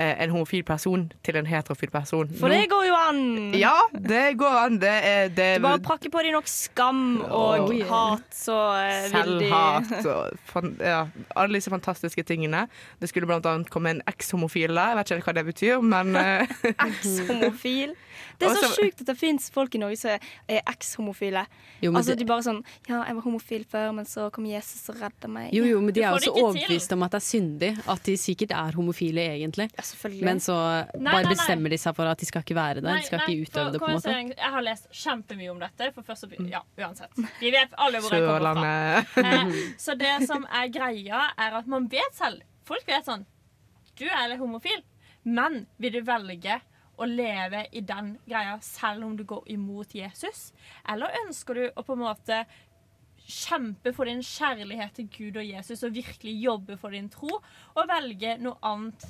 en 0.00 0.30
homofil 0.32 0.62
person 0.64 1.02
til 1.24 1.36
en 1.36 1.46
heterofil 1.46 1.90
person. 1.92 2.30
For 2.40 2.48
det 2.48 2.62
går 2.70 2.86
jo 2.88 2.94
an! 2.96 3.18
Ja, 3.58 3.74
det 3.92 4.38
går 4.40 4.54
an. 4.62 4.78
Det 4.80 4.88
er, 4.88 5.28
det 5.28 5.48
Du 5.60 5.66
bare 5.66 5.82
prakker 5.84 6.08
på 6.12 6.22
dem 6.24 6.32
nok 6.32 6.48
skam 6.48 7.20
og 7.28 7.66
Oh, 7.68 7.74
yeah. 7.74 7.88
hat, 7.90 8.24
så 8.32 8.56
eh, 8.80 9.10
Selvhat 9.12 10.06
og 10.08 10.70
ja, 10.80 11.02
alle 11.36 11.58
disse 11.60 11.70
fantastiske 11.70 12.22
tingene. 12.24 12.64
Det 13.00 13.10
skulle 13.12 13.28
blant 13.28 13.46
annet 13.46 13.68
komme 13.70 13.90
en 13.92 14.02
ekshomofil 14.08 14.72
der. 14.72 14.94
Jeg 14.94 15.00
vet 15.02 15.12
ikke 15.18 15.28
hva 15.28 15.36
det 15.40 15.46
betyr, 15.50 15.84
men 15.84 16.16
eh, 16.16 16.56
Eks-homofil. 16.88 17.92
Det 18.38 18.48
er 18.48 18.54
så 18.54 18.66
Også- 18.68 18.78
sjukt 18.82 19.00
at 19.00 19.06
det 19.06 19.16
fins 19.18 19.50
folk 19.50 19.74
i 19.74 19.78
Norge 19.78 19.96
som 19.98 20.10
er 20.48 20.62
eks-homofile. 20.66 21.46
Altså, 21.82 22.16
de 22.16 22.24
bare 22.24 22.42
sånn 22.42 22.62
Ja, 22.88 23.04
jeg 23.04 23.14
var 23.14 23.22
homofil 23.22 23.64
før, 23.66 23.92
men 23.94 24.04
så 24.04 24.30
kom 24.32 24.44
Jesus 24.46 24.88
og 24.90 24.96
redda 25.00 25.28
meg. 25.28 25.52
Jo, 25.52 25.64
jo, 25.64 25.80
men 25.80 25.92
de 25.94 26.02
er 26.02 26.12
også 26.12 26.26
jo 26.26 26.32
så 26.32 26.32
ikke 26.32 26.36
til. 26.36 26.44
overbevist 26.68 26.92
om 26.92 27.02
at 27.02 27.10
det 27.10 27.20
er 27.22 27.26
syndig. 27.26 27.70
At 27.88 28.02
de 28.02 28.16
sikkert 28.16 28.50
er 28.52 28.72
homofile 28.72 29.24
egentlig. 29.38 29.68
Ja, 29.76 29.82
selvfølgelig. 29.82 30.22
Men 30.24 30.38
så 30.40 30.56
Nei, 30.94 31.12
bare 31.12 31.12
nei, 31.12 31.22
nei. 31.22 31.34
bestemmer 31.34 31.70
de 31.70 31.76
seg 31.78 31.94
for 31.96 32.06
at 32.06 32.18
de 32.18 32.26
skal 32.26 32.42
ikke 32.42 32.54
være 32.56 32.74
det. 32.82 32.84
De 32.84 33.02
skal 33.06 33.18
ikke 33.20 33.46
utøve 33.46 33.72
det, 33.72 33.80
på 33.80 33.88
en 33.88 33.96
måte. 33.96 34.36
Jeg 34.36 34.50
har 34.56 34.62
lest 34.62 34.88
kjempemye 34.92 35.50
om 35.50 35.58
dette. 35.60 35.92
For 35.94 36.02
først 36.02 36.24
å, 36.24 36.48
ja, 36.50 36.60
uansett. 36.78 37.10
Vi 37.40 37.50
vet 37.50 37.70
alle 37.78 37.98
hvor 38.00 38.10
jeg 38.10 38.22
kommer 38.28 39.04
fra. 39.14 39.22
Eh, 39.22 39.74
så 39.78 39.96
det 39.98 40.26
som 40.26 40.44
er 40.52 40.68
greia, 40.68 41.30
er 41.38 41.54
at 41.58 41.66
man 41.66 41.88
vet 41.88 42.14
selv. 42.14 42.42
Folk 42.64 42.84
vet 42.86 43.04
sånn 43.04 43.24
Du 43.96 44.04
er 44.06 44.28
litt 44.30 44.38
homofil, 44.40 44.82
men 45.24 45.66
vil 45.78 45.92
du 45.92 46.00
velge 46.02 46.60
å 47.00 47.08
leve 47.08 47.64
i 47.72 47.80
den 47.86 48.16
greia 48.26 48.58
selv 48.64 49.06
om 49.06 49.16
du 49.16 49.24
går 49.28 49.48
imot 49.54 49.94
Jesus? 49.96 50.50
Eller 50.88 51.16
ønsker 51.24 51.58
du 51.58 51.64
å 51.70 51.84
på 51.86 51.96
en 51.96 52.04
måte 52.04 52.42
kjempe 53.22 53.92
for 53.94 54.10
din 54.10 54.22
kjærlighet 54.26 54.96
til 54.98 55.08
Gud 55.14 55.38
og 55.40 55.46
Jesus 55.46 55.84
og 55.86 55.94
virkelig 55.94 56.34
jobbe 56.42 56.76
for 56.80 56.94
din 56.94 57.10
tro, 57.12 57.38
og 57.76 57.90
velge 57.90 58.36
noe 58.42 58.58
annet 58.66 59.06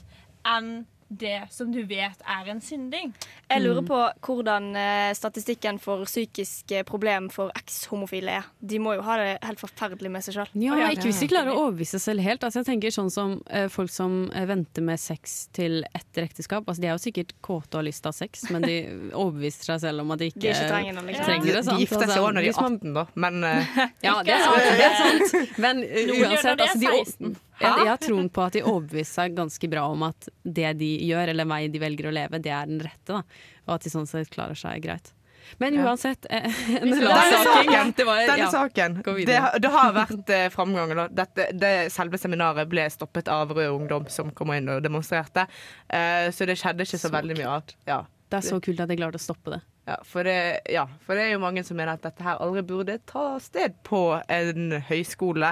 enn 0.48 0.74
det 1.20 1.38
som 1.52 1.70
du 1.72 1.82
vet 1.88 2.22
er 2.24 2.50
en 2.52 2.60
synding? 2.62 3.12
Jeg 3.50 3.62
lurer 3.62 3.84
på 3.86 3.98
hvordan 4.26 4.70
eh, 4.78 5.10
statistikken 5.16 5.78
for 5.82 6.06
psykiske 6.08 6.82
problem 6.88 7.28
for 7.32 7.52
ekshomofile 7.58 8.38
er. 8.40 8.48
De 8.58 8.80
må 8.82 8.96
jo 8.96 9.04
ha 9.06 9.18
det 9.20 9.30
helt 9.44 9.60
forferdelig 9.60 10.12
med 10.12 10.24
seg 10.24 10.38
sjøl. 10.38 10.52
Ja, 10.62 10.90
ikke 10.90 11.10
hvis 11.10 11.20
de 11.22 11.28
klarer 11.32 11.52
å 11.52 11.66
overbevise 11.66 11.98
seg 11.98 12.04
selv 12.12 12.26
helt. 12.26 12.46
Altså, 12.46 12.62
jeg 12.62 12.70
tenker 12.72 12.94
sånn 12.94 13.12
som 13.12 13.36
eh, 13.50 13.68
Folk 13.72 13.92
som 13.92 14.26
eh, 14.34 14.46
venter 14.48 14.84
med 14.84 15.00
sex 15.00 15.46
til 15.56 15.80
etter 15.92 16.26
ekteskap. 16.26 16.66
Altså, 16.66 16.82
de 16.82 16.90
er 16.90 16.96
jo 16.96 17.02
sikkert 17.02 17.36
kåte 17.44 17.76
og 17.76 17.82
har 17.82 17.88
lyst 17.88 18.04
til 18.04 18.10
å 18.10 18.14
ha 18.14 18.18
sex, 18.18 18.48
men 18.52 18.66
de 18.66 18.76
overbeviser 19.22 19.72
seg 19.72 19.84
selv 19.86 20.04
om 20.04 20.12
at 20.14 20.22
de 20.22 20.32
ikke, 20.32 20.42
De 20.42 20.52
ikke 20.52 20.68
trenger 20.72 20.98
det, 20.98 21.06
liksom. 21.10 21.28
trenger 21.28 21.48
det. 21.52 21.64
De 21.68 21.78
gifter 21.84 22.02
seg 22.02 22.08
Altså, 22.12 22.26
òg 22.26 22.36
når 22.36 22.46
de 22.46 22.52
er 22.52 22.60
18, 22.66 22.92
da. 22.98 23.06
Men 23.24 23.40
uh, 23.46 23.80
Ja, 24.02 24.18
det 24.26 24.36
er 24.36 24.44
sant. 24.48 24.68
Det 24.82 24.88
er 24.88 25.00
sant. 25.00 25.56
Men 25.62 25.82
uh, 25.86 25.96
uansett, 26.18 26.52
er 26.52 26.66
altså, 26.66 26.82
de, 26.82 26.92
16. 27.12 27.40
jeg, 27.62 27.78
jeg 27.86 27.90
har 27.92 28.02
troen 28.02 28.28
på 28.32 28.44
at 28.44 28.58
de 28.58 28.62
overbeviser 28.66 29.12
seg 29.22 29.34
ganske 29.38 29.70
bra 29.72 29.86
om 29.92 30.04
at 30.08 30.28
det 30.44 30.74
de 30.82 30.90
gjør, 31.08 31.32
eller 31.32 31.48
vei 31.50 31.62
de 31.72 31.82
velger 31.82 32.10
å 32.10 32.14
leve, 32.14 32.40
det 32.42 32.52
er 32.52 32.70
den 32.70 32.82
rette. 32.84 33.08
Da. 33.16 33.22
Og 33.66 33.74
at 33.78 33.86
de 33.86 33.92
sånn 33.94 34.08
sett 34.10 34.30
klarer 34.34 34.58
seg 34.58 34.82
greit. 34.84 35.12
Men 35.58 35.74
uansett 35.82 36.26
eh, 36.30 36.46
Denne 36.80 36.98
saken- 37.02 37.92
det 37.96 38.04
var, 38.06 38.20
denne 38.26 38.44
ja. 38.44 38.50
saken 38.50 38.94
det, 39.26 39.36
har- 39.36 39.58
det 39.58 39.72
har 39.74 39.92
vært 39.96 40.30
eh, 40.32 40.46
framgang. 40.54 40.94
Dette, 41.12 41.48
det, 41.52 41.72
selve 41.92 42.18
seminaret 42.20 42.70
ble 42.70 42.86
stoppet 42.90 43.28
av 43.32 43.50
Rød 43.52 43.72
Ungdom, 43.74 44.06
som 44.08 44.30
kom 44.30 44.54
inn 44.54 44.70
og 44.72 44.82
demonstrerte. 44.84 45.46
Eh, 45.88 46.30
så 46.32 46.48
det 46.48 46.56
skjedde 46.60 46.86
ikke 46.86 46.98
så, 46.98 47.08
Så 47.08 47.12
veldig 47.14 47.36
mye 47.40 47.50
annet. 47.56 47.76
Ja. 47.90 48.00
Det 48.32 48.38
er 48.40 48.48
så 48.48 48.62
kult 48.64 48.80
at 48.80 48.88
de 48.88 48.96
klarte 48.96 49.20
å 49.20 49.22
stoppe 49.26 49.52
det. 49.52 49.60
Ja, 49.90 49.96
for 50.06 50.24
det, 50.24 50.36
ja, 50.70 50.86
for 51.04 51.18
det 51.18 51.26
er 51.26 51.32
jo 51.34 51.42
mange 51.42 51.64
som 51.66 51.76
mener 51.76 51.98
at 51.98 52.04
dette 52.06 52.22
her 52.24 52.38
aldri 52.40 52.62
burde 52.64 52.94
ta 53.10 53.34
sted 53.42 53.74
på 53.84 54.00
en 54.30 54.78
høyskole. 54.88 55.50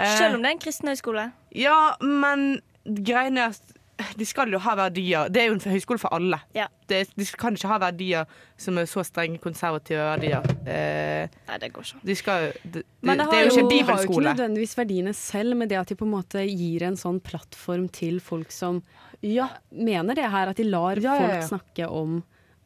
Eh, 0.00 0.16
Selv 0.18 0.38
om 0.38 0.42
det 0.42 0.50
er 0.50 0.56
en 0.56 0.62
kristen 0.64 0.88
høyskole. 0.92 1.28
Ja, 1.56 1.76
men 2.00 2.60
greien 2.84 3.36
er 3.38 3.52
at 3.52 3.76
de 4.16 4.24
skal 4.24 4.48
jo 4.48 4.56
ha 4.64 4.72
verdier. 4.78 5.28
Det 5.28 5.42
er 5.42 5.50
jo 5.50 5.56
en 5.58 5.60
høyskole 5.74 6.00
for 6.00 6.08
alle. 6.16 6.38
Ja. 6.56 6.68
De 6.88 7.02
kan 7.36 7.52
ikke 7.58 7.68
ha 7.68 7.76
verdier 7.82 8.30
som 8.56 8.78
er 8.80 8.86
så 8.88 9.02
strenge 9.04 9.36
konservative 9.42 10.06
verdier. 10.14 10.46
Eh, 10.64 11.26
Nei, 11.50 11.58
det 11.60 11.68
går 11.74 11.84
ikke. 11.84 12.00
de 12.08 12.16
skal 12.16 12.46
jo 12.46 12.52
det, 12.78 12.84
Men 13.04 13.18
det, 13.20 13.26
det, 13.26 13.30
det 13.34 13.36
er 13.36 13.44
jo 13.44 13.50
ikke 13.50 13.60
en 13.66 13.68
de 13.74 13.80
har 13.90 14.00
jo 14.00 14.08
ikke 14.08 14.24
nødvendigvis 14.30 14.72
verdiene 14.78 15.12
selv, 15.18 15.56
men 15.60 15.68
det 15.68 15.76
at 15.82 15.92
de 15.92 15.98
på 16.00 16.08
en 16.08 16.14
måte 16.14 16.46
gir 16.48 16.86
en 16.88 16.96
sånn 16.96 17.20
plattform 17.20 17.90
til 17.92 18.20
folk 18.24 18.50
som 18.56 18.80
Ja, 19.20 19.50
mener 19.70 20.16
det 20.16 20.30
her, 20.32 20.48
at 20.48 20.56
de 20.56 20.64
lar 20.64 20.96
Ja, 20.96 21.18
ja, 21.18 21.20
ja. 21.20 21.28
folk 21.42 21.48
snakke 21.50 21.90
om 21.92 22.22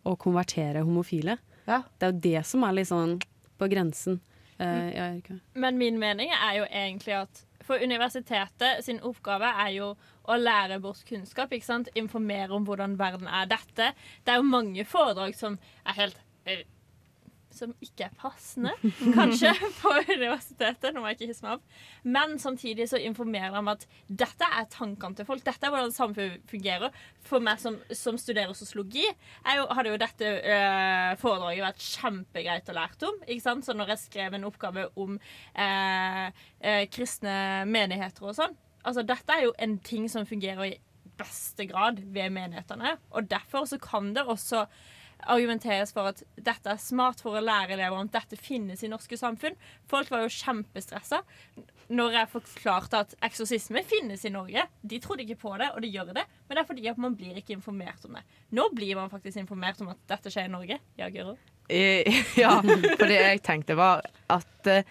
å 0.07 0.15
konvertere 0.17 0.85
homofile. 0.87 1.39
ja. 1.67 1.83
Det 1.99 2.07
er 2.07 2.13
jo 2.13 2.21
det 2.31 2.47
som 2.47 2.63
er 2.63 2.73
litt 2.79 2.93
sånn 2.93 3.19
på 3.59 3.67
grensen. 3.73 4.21
Eh, 4.59 4.95
ja, 4.95 5.09
Erika. 5.11 5.39
Men 5.55 5.79
min 5.79 5.99
mening 5.99 6.31
er 6.31 6.59
jo 6.59 6.67
egentlig 6.71 7.15
at 7.15 7.45
for 7.65 7.81
universitetet 7.83 8.85
sin 8.85 9.01
oppgave 9.01 9.49
er 9.65 9.71
jo 9.75 9.95
å 10.29 10.37
lære 10.37 10.81
bort 10.85 11.05
kunnskap. 11.09 11.53
ikke 11.53 11.67
sant? 11.67 11.89
Informere 11.95 12.53
om 12.53 12.67
hvordan 12.69 12.99
verden 12.99 13.29
er 13.29 13.49
dette. 13.49 13.93
Det 14.25 14.33
er 14.33 14.41
jo 14.41 14.49
mange 14.49 14.85
foredrag 14.85 15.35
som 15.37 15.59
er 15.87 15.99
helt 15.99 16.21
eh, 16.47 16.65
Som 17.55 17.75
ikke 17.85 18.09
er 18.09 18.15
passende, 18.19 18.73
kanskje, 19.15 19.53
på 19.81 19.93
universitetet. 20.11 20.91
Nå 20.91 21.03
må 21.03 21.11
jeg 21.11 21.21
ikke 21.21 21.29
hisse 21.31 21.47
meg 21.47 21.61
opp. 21.61 21.77
Men 22.03 22.35
samtidig 22.43 22.89
så 22.91 22.99
informerer 22.99 23.55
de 23.55 23.61
om 23.61 23.71
at 23.71 23.87
dette 24.09 24.49
er 24.49 24.67
tankene 24.73 25.19
til 25.19 25.29
folk. 25.29 25.45
Dette 25.47 25.69
er 25.69 25.75
hvordan 25.75 25.95
samfunnet 25.95 26.43
fungerer. 26.51 26.95
For 27.25 27.45
meg 27.45 27.63
som, 27.63 27.79
som 27.95 28.19
studerer 28.21 28.53
sosiologi, 28.59 29.07
hadde 29.47 29.93
jo 29.93 30.01
dette 30.03 30.33
øh, 30.41 31.13
foredraget 31.21 31.65
vært 31.69 31.87
kjempegreit 31.95 32.73
å 32.73 32.77
lære 32.81 33.09
om. 33.09 33.23
Ikke 33.29 33.47
sant? 33.47 33.67
Så 33.67 33.77
når 33.77 33.95
jeg 33.95 34.05
skrev 34.05 34.35
en 34.37 34.49
oppgave 34.51 34.89
om 35.01 35.17
øh, 35.17 36.27
øh, 36.65 36.85
kristne 36.93 37.37
menigheter 37.71 38.31
og 38.31 38.37
sånn 38.39 38.61
Altså, 38.85 39.01
dette 39.01 39.33
er 39.33 39.47
jo 39.47 39.55
en 39.65 39.79
ting 39.81 40.11
som 40.13 40.27
fungerer 40.29 40.67
i 40.67 40.75
beste 41.17 41.65
grad 41.71 42.03
ved 42.13 42.35
menighetene. 42.35 42.97
Og 43.17 43.31
derfor 43.31 43.65
så 43.65 43.79
kan 43.81 44.13
det 44.13 44.27
også 44.29 44.67
argumenteres 45.21 45.93
for 45.95 46.11
at 46.11 46.23
dette 46.37 46.71
er 46.71 46.81
smart 46.83 47.23
for 47.25 47.37
å 47.39 47.45
lære 47.45 47.77
elever 47.77 48.01
at 48.01 48.13
dette 48.15 48.39
finnes 48.41 48.83
i 48.85 48.91
norske 48.93 49.17
samfunn. 49.19 49.57
Folk 49.91 50.11
var 50.13 50.25
jo 50.25 50.33
kjempestressa 50.33 51.23
når 51.95 52.17
jeg 52.17 52.31
forklarte 52.33 53.01
at 53.05 53.15
eksorsisme 53.27 53.83
finnes 53.87 54.25
i 54.25 54.33
Norge. 54.33 54.65
De 54.81 55.01
trodde 55.05 55.25
ikke 55.27 55.41
på 55.43 55.55
det, 55.61 55.71
og 55.75 55.83
det 55.85 55.93
gjør 55.93 56.15
det, 56.17 56.25
men 56.49 56.57
det 56.57 56.63
er 56.63 56.69
fordi 56.69 56.87
at 56.89 57.01
man 57.01 57.17
blir 57.19 57.37
ikke 57.41 57.57
informert 57.59 58.05
om 58.09 58.17
det. 58.17 58.25
Nå 58.57 58.69
blir 58.77 58.97
man 58.97 59.13
faktisk 59.13 59.43
informert 59.43 59.81
om 59.85 59.93
at 59.93 60.01
dette 60.09 60.33
skjer 60.33 60.49
i 60.49 60.55
Norge. 60.55 60.79
Ja, 61.01 61.11
Guro? 61.13 61.37
Eh, 61.69 62.09
Ja, 62.41 62.59
for 62.63 63.09
det 63.09 63.21
jeg 63.21 63.43
tenkte 63.45 63.77
var 63.79 64.05
at 64.33 64.71
eh, 64.71 64.85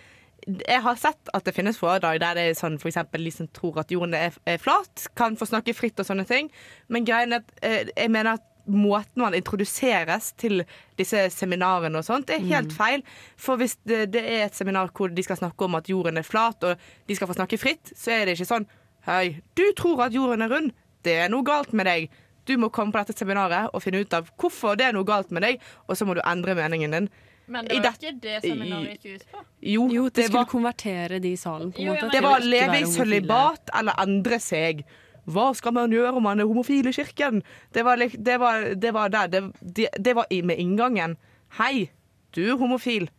jeg 0.44 0.82
har 0.84 0.98
sett 1.00 1.30
at 1.34 1.46
det 1.48 1.54
finnes 1.56 1.78
foredrag 1.80 2.20
der 2.20 2.38
det 2.38 2.46
er 2.50 2.58
sånn 2.58 2.76
eksempel 2.76 3.24
de 3.24 3.32
som 3.32 3.48
tror 3.56 3.80
at 3.80 3.92
jorden 3.94 4.16
er 4.18 4.60
flat, 4.62 5.08
kan 5.16 5.38
få 5.40 5.48
snakke 5.48 5.76
fritt 5.76 6.00
og 6.02 6.08
sånne 6.08 6.26
ting. 6.28 6.50
Men 6.92 7.08
greien 7.08 7.36
er 7.36 7.44
at 7.44 7.54
eh, 7.64 7.94
jeg 7.96 8.12
mener 8.12 8.36
at 8.38 8.50
måten 8.68 9.22
man 9.22 9.34
introduseres 9.36 10.32
til 10.40 10.64
disse 10.98 11.30
seminarene 11.36 11.98
og 12.00 12.06
sånt, 12.08 12.30
er 12.30 12.40
helt 12.48 12.72
feil. 12.74 13.04
For 13.38 13.58
hvis 13.60 13.76
det, 13.88 14.12
det 14.14 14.24
er 14.24 14.46
et 14.46 14.56
seminar 14.56 14.90
hvor 14.96 15.12
de 15.14 15.24
skal 15.26 15.38
snakke 15.42 15.66
om 15.66 15.76
at 15.76 15.90
jorden 15.92 16.18
er 16.18 16.24
flat, 16.28 16.64
og 16.64 16.78
de 17.08 17.16
skal 17.18 17.28
få 17.28 17.36
snakke 17.36 17.60
fritt, 17.60 17.92
så 17.98 18.12
er 18.12 18.26
det 18.26 18.38
ikke 18.40 18.50
sånn 18.54 18.68
Hei, 19.04 19.42
du 19.60 19.66
tror 19.76 20.00
at 20.06 20.14
jorden 20.16 20.42
er 20.42 20.48
rund. 20.48 20.70
Det 21.04 21.18
er 21.26 21.28
noe 21.28 21.44
galt 21.44 21.74
med 21.76 21.86
deg. 21.90 22.06
Du 22.48 22.54
må 22.58 22.70
komme 22.72 22.94
på 22.96 23.02
dette 23.04 23.18
seminaret 23.20 23.68
og 23.76 23.84
finne 23.84 24.00
ut 24.00 24.14
av 24.16 24.30
hvorfor 24.40 24.78
det 24.80 24.86
er 24.88 24.94
noe 24.96 25.04
galt 25.04 25.30
med 25.36 25.44
deg, 25.44 25.60
og 25.90 25.98
så 26.00 26.08
må 26.08 26.16
du 26.16 26.22
endre 26.24 26.56
meningen 26.56 26.92
din. 26.96 27.10
Men 27.52 27.66
det 27.68 27.82
var 27.84 27.92
det- 27.92 28.00
ikke 28.00 28.22
det 28.22 28.38
seminaret 28.46 29.04
gikk 29.04 29.16
ut 29.18 29.26
på. 29.34 29.42
Jo, 29.60 29.90
Jo, 29.92 30.04
de 30.08 30.10
det 30.22 30.26
skulle 30.30 30.40
var 30.46 30.46
konvertere 30.54 31.20
de 31.20 31.34
i 31.34 31.36
salen. 31.36 31.74
på 31.74 31.80
en 31.80 31.86
Jo, 31.86 32.10
Det 32.10 32.22
var 32.24 32.40
leve 32.40 32.80
i 32.80 32.86
sølibat 32.86 33.70
eller 33.78 33.94
endre 34.00 34.40
seg. 34.40 34.86
Hva 35.26 35.52
skal 35.56 35.76
man 35.76 35.94
gjøre 35.94 36.18
om 36.18 36.26
man 36.28 36.42
er 36.42 36.50
homofil 36.50 36.90
i 36.90 36.96
kirken? 36.96 37.42
Det 37.74 37.86
var, 37.86 37.98
det 37.98 38.40
var, 38.40 38.74
det 38.76 38.94
var 38.94 39.12
der. 39.14 39.52
Det, 39.62 39.88
det, 40.00 40.16
var 40.16 40.28
med 40.44 40.60
inngangen. 40.60 41.18
Hei, 41.60 41.90
du 42.36 42.44
er 42.44 42.58
homofil. 42.60 43.10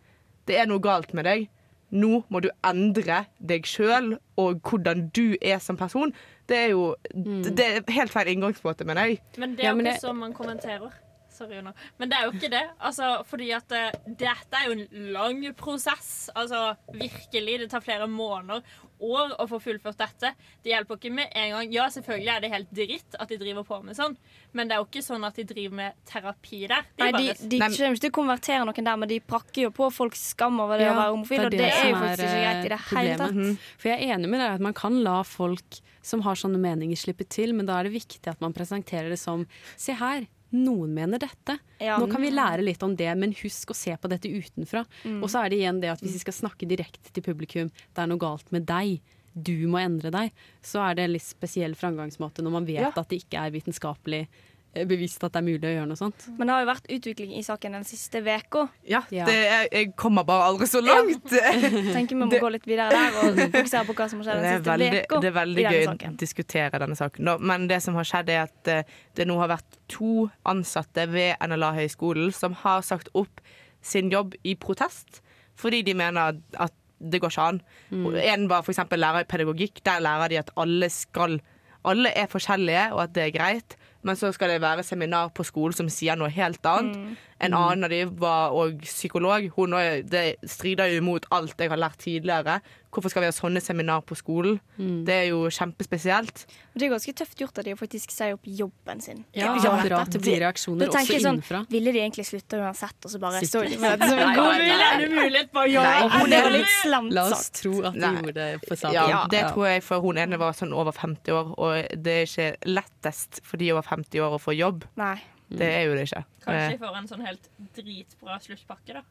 Det 0.46 0.58
er 0.60 0.68
noe 0.68 0.82
galt 0.84 1.14
med 1.14 1.24
deg. 1.24 1.48
Nå 1.94 2.24
må 2.28 2.40
du 2.42 2.50
endre 2.66 3.24
deg 3.38 3.68
sjøl 3.70 4.16
og 4.40 4.60
hvordan 4.66 5.08
du 5.14 5.36
er 5.40 5.60
som 5.62 5.78
person. 5.78 6.12
Det 6.48 6.58
er 6.58 6.70
jo 6.74 6.94
det 7.14 7.64
er 7.64 7.94
helt 7.94 8.12
feil 8.12 8.32
inngangsmåte, 8.34 8.84
mener 8.84 9.12
jeg. 9.12 9.22
Men 9.38 9.54
det 9.56 9.64
er 9.64 9.72
jo 9.72 9.84
ikke 9.84 10.00
sånn 10.02 10.20
man 10.20 10.34
kommenterer. 10.36 10.90
Sorry, 11.34 11.58
Una. 11.58 11.74
Men 11.98 12.10
det 12.10 12.18
er 12.18 12.28
jo 12.28 12.34
ikke 12.36 12.50
det. 12.52 12.64
Altså, 12.78 13.10
fordi 13.28 13.50
at 13.56 13.74
eh, 13.74 13.90
dette 14.06 14.60
er 14.60 14.70
jo 14.70 14.76
en 14.78 15.12
lang 15.16 15.44
prosess. 15.58 16.30
Altså, 16.34 16.74
virkelig. 16.94 17.60
Det 17.64 17.70
tar 17.72 17.84
flere 17.84 18.06
måneder, 18.10 18.62
år, 19.04 19.34
å 19.42 19.46
få 19.50 19.58
fullført 19.62 19.98
dette. 20.00 20.30
Det 20.64 20.72
hjelper 20.72 20.98
ikke 20.98 21.12
med 21.14 21.32
en 21.36 21.54
gang. 21.56 21.72
Ja, 21.74 21.86
selvfølgelig 21.92 22.30
er 22.34 22.44
det 22.44 22.50
helt 22.52 22.74
dritt 22.74 23.16
at 23.20 23.32
de 23.32 23.38
driver 23.40 23.66
på 23.66 23.80
med 23.84 23.98
sånn, 23.98 24.16
men 24.56 24.70
det 24.70 24.76
er 24.76 24.82
jo 24.82 24.88
ikke 24.88 25.04
sånn 25.04 25.26
at 25.26 25.38
de 25.38 25.46
driver 25.48 25.78
med 25.80 25.98
terapi 26.08 26.60
der. 26.70 26.86
De 26.94 27.08
Nei, 27.08 27.10
de, 27.18 27.48
de 27.54 27.60
kommer 27.64 27.96
ikke 27.98 28.04
til 28.06 28.12
å 28.14 28.18
konvertere 28.20 28.68
noen 28.68 28.88
der, 28.90 29.00
men 29.02 29.10
de 29.10 29.18
prakker 29.34 29.66
jo 29.66 29.72
på 29.74 29.90
folks 29.94 30.22
skam 30.34 30.60
over 30.62 30.80
det 30.80 30.88
Ja, 30.88 30.94
å 30.94 31.00
være 31.00 31.16
homofil, 31.16 31.46
og 31.48 31.56
det 31.56 31.66
er 31.68 31.90
jo 31.90 31.98
faktisk 31.98 32.28
ikke 32.28 32.44
greit 32.44 32.60
i 32.60 32.70
det 32.70 32.78
eh, 32.78 32.86
hele 32.92 33.18
tatt. 33.18 33.34
problemet. 33.34 33.66
For 33.82 33.92
jeg 33.92 33.98
er 33.98 34.14
enig 34.16 34.30
med 34.32 34.44
deg 34.44 34.54
at 34.60 34.64
man 34.68 34.78
kan 34.78 35.00
la 35.04 35.18
folk 35.28 35.80
som 36.04 36.24
har 36.26 36.36
sånne 36.38 36.60
meninger, 36.60 36.98
slippe 37.00 37.26
til, 37.32 37.54
men 37.56 37.68
da 37.68 37.78
er 37.80 37.88
det 37.88 37.94
viktig 37.96 38.28
at 38.30 38.42
man 38.44 38.54
presenterer 38.56 39.08
det 39.12 39.20
som 39.20 39.46
Se 39.80 39.94
her, 39.96 40.26
noen 40.54 40.94
mener 40.94 41.18
dette. 41.22 41.58
Ja. 41.82 41.98
Nå 42.00 42.06
kan 42.12 42.22
vi 42.22 42.30
lære 42.32 42.64
litt 42.64 42.82
om 42.86 42.94
det, 42.96 43.10
men 43.18 43.34
husk 43.42 43.72
å 43.74 43.76
se 43.76 43.96
på 44.00 44.10
dette 44.12 44.30
utenfra. 44.30 44.84
Mm. 45.04 45.18
Og 45.22 45.28
så 45.32 45.42
er 45.44 45.50
det 45.52 45.58
igjen 45.60 45.80
det 45.82 45.90
at 45.92 46.00
hvis 46.04 46.16
vi 46.18 46.22
skal 46.24 46.36
snakke 46.38 46.68
direkte 46.70 47.12
til 47.12 47.26
publikum, 47.26 47.70
det 47.94 48.02
er 48.04 48.10
noe 48.10 48.22
galt 48.22 48.50
med 48.54 48.66
deg. 48.70 49.00
Du 49.34 49.66
må 49.66 49.80
endre 49.82 50.12
deg. 50.14 50.30
Så 50.62 50.78
er 50.84 50.94
det 50.94 51.04
en 51.08 51.14
litt 51.16 51.26
spesiell 51.26 51.74
framgangsmåte 51.74 52.44
når 52.46 52.52
man 52.54 52.66
vet 52.68 52.84
Ja. 52.86 52.92
at 52.94 53.08
det 53.10 53.24
ikke 53.24 53.42
er 53.42 53.50
vitenskapelig 53.50 54.28
eh, 54.74 54.84
bevist 54.90 55.22
at 55.24 55.32
det 55.34 55.40
er 55.40 55.46
mulig 55.46 55.68
å 55.68 55.72
gjøre 55.72 55.88
noe 55.90 55.98
sånt. 55.98 56.26
Men 56.38 56.46
det 56.50 56.54
har 56.54 56.62
jo 56.64 56.68
vært 56.70 56.88
utvikling 56.96 57.32
i 57.38 57.42
saken 57.46 57.76
den 57.78 57.84
siste 57.88 58.20
uka. 58.24 58.64
Ja, 58.90 59.02
Ja. 59.14 59.24
Det 59.28 59.34
er, 59.34 59.68
jeg 59.72 59.94
kommer 59.96 60.24
bare 60.28 60.44
aldri 60.50 60.66
så 60.70 60.82
langt. 60.84 61.24
Tenker 61.96 62.14
vi 62.14 62.20
må 62.20 62.28
Det- 62.30 62.40
gå 62.42 62.50
litt 62.52 62.66
videre 62.66 62.90
der 62.90 63.18
og 63.22 63.38
fokusere 63.54 63.84
på 63.88 63.94
hva 63.94 64.08
som 64.10 64.20
har 64.20 64.28
skjedd 64.28 64.42
Det 64.42 64.42
den 64.42 64.52
er 64.52 64.58
siste 64.58 64.70
veldig, 64.70 65.20
det 65.22 65.30
er 65.30 65.36
veldig 65.38 65.64
gøy 65.70 65.86
å 65.88 66.16
diskutere 66.24 66.78
denne 66.84 66.96
saken. 67.00 67.24
Da. 67.24 67.36
Men 67.38 67.66
det 67.70 67.80
som 67.82 67.94
har 67.94 68.04
skjedd, 68.04 68.28
er 68.34 68.42
at 68.48 68.68
eh, 68.68 68.82
det 69.14 69.26
nå 69.30 69.38
har 69.38 69.48
vært 69.54 69.78
to 69.88 70.28
ansatte 70.44 71.06
ved 71.12 71.36
NLA-høgskolen 71.44 72.32
som 72.34 72.54
har 72.64 72.82
sagt 72.82 73.08
opp 73.14 73.40
sin 73.84 74.10
jobb 74.10 74.34
i 74.44 74.54
protest, 74.56 75.20
fordi 75.60 75.82
de 75.84 75.94
mener 75.94 76.38
at 76.58 76.72
det 77.04 77.20
går 77.20 77.30
ikke 77.34 77.42
an. 77.50 77.58
Og 77.92 78.14
En 78.16 78.46
var 78.48 78.62
f.eks. 78.64 78.78
lærer 78.96 79.26
i 79.26 79.28
pedagogikk. 79.28 79.82
Der 79.84 80.00
lærer 80.00 80.30
de 80.32 80.38
at 80.40 80.50
alle 80.56 80.88
skal 80.90 81.40
alle 81.84 82.08
er 82.16 82.30
forskjellige, 82.32 82.84
og 82.94 83.02
at 83.02 83.12
det 83.12 83.24
er 83.26 83.32
greit. 83.34 83.74
Men 84.04 84.16
så 84.20 84.30
skal 84.36 84.50
det 84.52 84.60
være 84.60 84.82
seminar 84.84 85.30
på 85.34 85.44
skolen 85.48 85.72
som 85.76 85.88
sier 85.88 86.16
noe 86.20 86.28
helt 86.28 86.62
annet. 86.68 87.16
En 87.40 87.54
annen 87.56 87.84
av 87.84 87.90
de 87.90 88.02
var 88.20 88.52
òg 88.52 88.82
psykolog. 88.84 89.48
Hun, 89.56 89.72
også- 89.72 90.04
det 90.12 90.36
strider 90.48 90.86
jo 90.92 91.00
imot 91.00 91.26
alt 91.32 91.56
jeg 91.58 91.70
har 91.72 91.80
lært 91.80 91.98
tidligere. 91.98 92.60
Hvorfor 92.94 93.10
skal 93.10 93.24
vi 93.24 93.28
ha 93.28 93.34
sånne 93.34 93.60
seminar 93.62 94.04
på 94.06 94.14
skolen? 94.14 94.60
Det 94.78 95.14
er 95.14 95.24
jo 95.32 95.40
kjempespesielt. 95.50 96.44
Det 96.74 96.86
er 96.86 96.92
ganske 96.92 97.14
tøft 97.18 97.40
gjort 97.42 97.58
at 97.58 97.66
de 97.66 97.74
faktisk 97.78 98.12
sier 98.14 98.36
opp 98.36 98.46
jobben 98.46 99.00
sin. 99.02 99.24
Ja, 99.34 99.52
Ja, 99.58 99.72
bra 99.82 99.98
at 100.04 100.14
det 100.14 100.20
blir 100.22 100.38
reaksjoner 100.44 100.88
også 100.92 101.18
sånn, 101.18 101.40
innenfra. 101.40 101.64
Ville 101.74 101.92
de 101.94 102.02
egentlig 102.04 102.26
slutta 102.28 102.60
uansett, 102.62 102.98
og 103.02 103.10
så 103.10 103.20
bare 103.22 103.42
står 103.42 103.68
de 103.72 103.80
for 103.82 104.06
som 104.06 104.22
en 104.22 104.38
god 104.38 104.64
det 105.02 105.10
mulighet 105.10 105.50
for 105.50 105.64
å 105.64 105.70
gjøre 105.72 105.90
Nei, 105.90 106.22
hun 106.22 106.32
er 106.38 106.50
litt 106.54 106.72
slemt 106.82 107.12
La 107.18 107.26
oss 107.34 107.50
tro 107.58 107.74
at 107.90 107.98
de 107.98 108.10
gjorde 108.14 108.34
det 108.38 108.48
for 108.68 108.76
saken. 108.76 108.94
Ja, 109.10 109.20
det 109.30 109.42
tror 109.52 109.68
jeg, 109.68 109.82
for 109.82 110.00
hun 110.06 110.18
ene 110.22 110.38
var 110.40 110.54
sånn 110.56 110.72
over 110.72 110.94
50 110.94 111.34
år, 111.34 111.52
og 111.58 112.02
det 112.06 112.16
er 112.22 112.26
ikke 112.30 112.70
lettest 112.70 113.42
for 113.42 113.58
de 113.60 113.72
over 113.74 113.82
50 113.82 114.22
år 114.22 114.38
å 114.38 114.40
få 114.42 114.54
jobb. 114.56 114.86
Nei. 115.00 115.16
Det 115.54 115.66
er 115.68 115.84
jo 115.86 115.94
det 115.98 116.06
ikke. 116.08 116.24
Kanskje 116.44 116.62
for 116.64 116.72
de 116.78 116.82
får 116.86 116.96
en 116.98 117.08
sånn 117.10 117.26
helt 117.26 117.50
dritbra 117.76 118.38
sluttpakke, 118.42 118.94
da. 118.96 119.02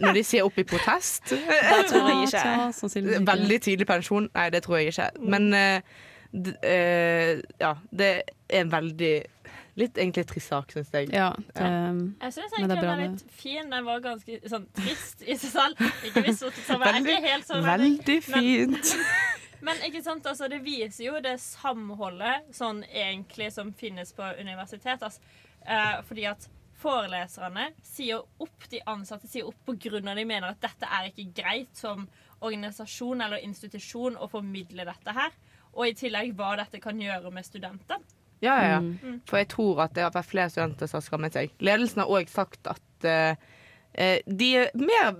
Når 0.00 0.16
de 0.16 0.24
sier 0.24 0.46
opp 0.46 0.56
i 0.58 0.64
protest 0.64 1.34
Det 1.34 1.84
tror 1.90 2.08
jeg 2.08 2.28
ikke. 2.28 2.42
Ja. 2.48 3.20
Veldig 3.28 3.60
tidlig 3.62 3.86
pensjon. 3.86 4.30
Nei, 4.34 4.48
det 4.50 4.62
tror 4.64 4.80
jeg 4.80 4.94
ikke. 4.94 5.10
Men 5.20 5.52
uh, 5.54 6.02
eh, 6.64 7.42
ja, 7.60 7.74
det 7.90 8.10
er 8.48 8.60
en 8.64 8.72
veldig 8.72 9.14
Litt 9.74 9.98
egentlig 9.98 10.22
trist 10.30 10.52
sak, 10.52 10.70
syns 10.70 10.92
jeg. 10.94 11.08
Ja, 11.10 11.32
det, 11.34 11.64
Jeg 12.22 12.34
syns 12.36 12.52
egentlig 12.54 12.76
er 12.76 12.80
den 12.80 12.86
var 12.86 13.00
litt 13.00 13.22
fin. 13.34 13.70
Den 13.72 13.86
var 13.88 14.04
ganske 14.04 14.36
sånn 14.52 14.68
trist 14.78 15.24
i 15.26 15.34
seg 15.34 15.50
selv. 15.50 15.80
Ikke 16.06 16.22
hvis 16.22 16.44
det 16.44 16.76
var 16.78 16.92
Veldig, 16.94 17.16
helt 17.24 17.48
sånn 17.48 17.64
veldig 17.66 18.18
fint. 18.22 18.92
Men 19.66 19.80
ikke 19.88 20.02
sant, 20.04 20.26
altså, 20.30 20.46
det 20.52 20.60
viser 20.62 21.08
jo 21.08 21.18
det 21.24 21.34
samholdet 21.42 22.54
sånn 22.54 22.84
egentlig 22.86 23.48
som 23.54 23.72
finnes 23.74 24.14
på 24.14 24.28
universitet. 24.38 25.02
Altså. 25.02 25.24
Eh, 25.66 25.98
fordi 26.06 26.28
at 26.30 26.46
foreleserne 26.84 27.70
sier 27.84 28.20
opp 28.42 28.68
de 28.70 28.82
ansatte 28.90 29.28
sier 29.30 29.48
opp 29.48 29.60
på 29.66 29.76
grunn 29.86 30.10
av 30.10 30.18
de 30.20 30.26
mener 30.28 30.52
at 30.52 30.60
dette 30.62 30.88
er 30.88 31.08
ikke 31.10 31.30
greit 31.40 31.72
som 31.78 32.04
organisasjon 32.44 33.24
eller 33.24 33.44
institusjon 33.44 34.18
å 34.20 34.28
formidle 34.28 34.86
dette 34.86 35.16
her. 35.16 35.32
Og 35.74 35.88
i 35.88 35.96
tillegg 35.98 36.34
hva 36.38 36.54
dette 36.60 36.80
kan 36.82 37.00
gjøre 37.00 37.32
med 37.34 37.46
studenter. 37.46 38.02
Ja, 38.44 38.54
ja, 38.60 38.70
ja. 38.76 38.78
Mm. 38.84 39.20
For 39.28 39.40
jeg 39.40 39.50
tror 39.54 39.84
at 39.86 39.94
det 39.96 40.04
har 40.04 40.14
vært 40.14 40.30
flere 40.30 40.52
studenter 40.52 40.90
som 40.90 41.00
har 41.00 41.06
skammet 41.06 41.36
seg. 41.36 41.52
Ledelsen 41.64 42.04
har 42.04 42.12
òg 42.12 42.30
sagt 42.30 42.68
at 42.70 43.08
eh, 43.08 43.40
eh, 43.96 44.20
de 44.26 44.50
er 44.60 44.70
mer, 44.76 45.16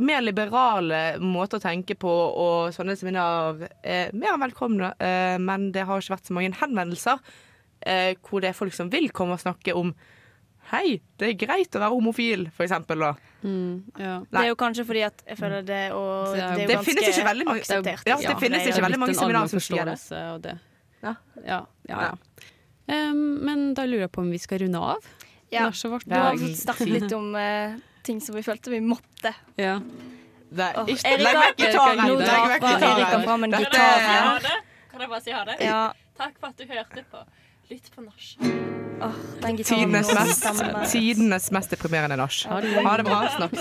mer 0.00 0.24
liberale 0.24 1.02
måter 1.22 1.60
å 1.60 1.64
tenke 1.66 1.98
på, 2.00 2.10
og 2.10 2.74
sånne 2.74 2.96
seminarer 2.98 3.68
er 3.82 4.14
mer 4.16 4.34
enn 4.34 4.44
velkomne. 4.46 4.94
uh, 4.96 5.36
men 5.42 5.70
det 5.74 5.84
har 5.84 6.00
ikke 6.00 6.16
vært 6.16 6.30
så 6.30 6.38
mange 6.38 6.54
henvendelser 6.62 7.20
uh, 7.20 8.12
hvor 8.24 8.40
det 8.40 8.50
er 8.50 8.60
folk 8.62 8.74
som 8.74 8.92
vil 8.92 9.10
komme 9.12 9.36
og 9.36 9.44
snakke 9.44 9.76
om 9.76 9.92
Hei, 10.70 11.00
det 11.20 11.28
er 11.28 11.34
greit 11.46 11.76
å 11.76 11.80
være 11.82 11.92
homofil, 11.92 12.46
for 12.56 12.64
eksempel. 12.64 12.98
Da. 13.04 13.10
mm, 13.44 13.74
ja. 14.00 14.14
Det 14.30 14.40
er 14.40 14.48
jo 14.48 14.56
kanskje 14.56 14.84
fordi 14.88 15.02
at 15.06 15.22
jeg 15.28 15.38
føler 15.38 15.62
det 15.66 15.82
og 15.92 16.32
Det 16.34 16.42
er- 16.42 16.50
jo 16.60 16.66
Det 16.66 16.76
ganske 16.78 17.10
ikke 17.10 17.24
veldig 17.28 17.44
mange- 17.44 17.60
akseptert. 17.60 18.06
Ja, 18.06 18.16
det 18.16 18.36
finnes 18.40 18.64
det 18.64 18.72
ikke 18.74 18.84
veldig 18.86 18.98
mange 18.98 19.14
seminarer 19.14 19.48
som 19.48 19.60
sier 19.60 19.84
det. 19.84 20.42
det. 20.42 20.58
Ja. 21.02 21.14
Ja, 21.46 21.60
ja, 21.88 22.00
ja. 22.00 22.14
Um, 22.86 23.44
men 23.44 23.74
da 23.74 23.82
lurer 23.86 24.00
jeg 24.08 24.12
på 24.12 24.20
om 24.20 24.30
vi 24.30 24.38
skal 24.38 24.58
runde 24.58 24.76
av 24.76 24.96
Ja. 25.50 25.70
Du 25.70 25.88
har 26.14 26.32
Ja. 26.32 26.32
fått 26.32 26.56
snakket 26.56 26.88
litt 26.88 27.12
om 27.12 27.34
uh, 27.34 27.76
ting 28.02 28.20
som 28.20 28.34
vi 28.34 28.42
følte 28.42 28.70
vi 28.70 28.80
måtte. 28.80 29.34
Ja. 29.56 29.78
Det 30.54 30.60
er 30.60 30.84
ikke, 30.86 31.12
oh, 31.12 31.18
legg 31.18 31.36
vekk 31.36 31.56
gitaren! 31.56 31.98
Nå 31.98 32.16
drar. 32.20 32.58
Erika 32.60 33.22
fram 33.24 33.44
en 33.44 33.50
gitar. 33.50 34.40
Kan 34.90 35.00
jeg 35.00 35.08
bare 35.08 35.20
si 35.20 35.30
ha 35.30 35.44
det? 35.44 35.56
Takk 36.16 36.38
for 36.38 36.46
at 36.48 36.56
du 36.56 36.64
hørte 36.64 37.04
på. 37.10 37.22
Lytt 37.68 37.90
på 37.94 38.00
nach. 38.00 38.36
Oh, 39.00 39.12
Tidenes 39.64 40.12
mest, 40.12 41.50
mest 41.50 41.70
deprimerende 41.70 42.16
nach. 42.16 42.44
Ha 42.48 42.60
det. 42.60 42.84
Ha 42.84 42.96
det 42.96 43.04
bra. 43.04 43.28
Snakkes. 43.36 43.60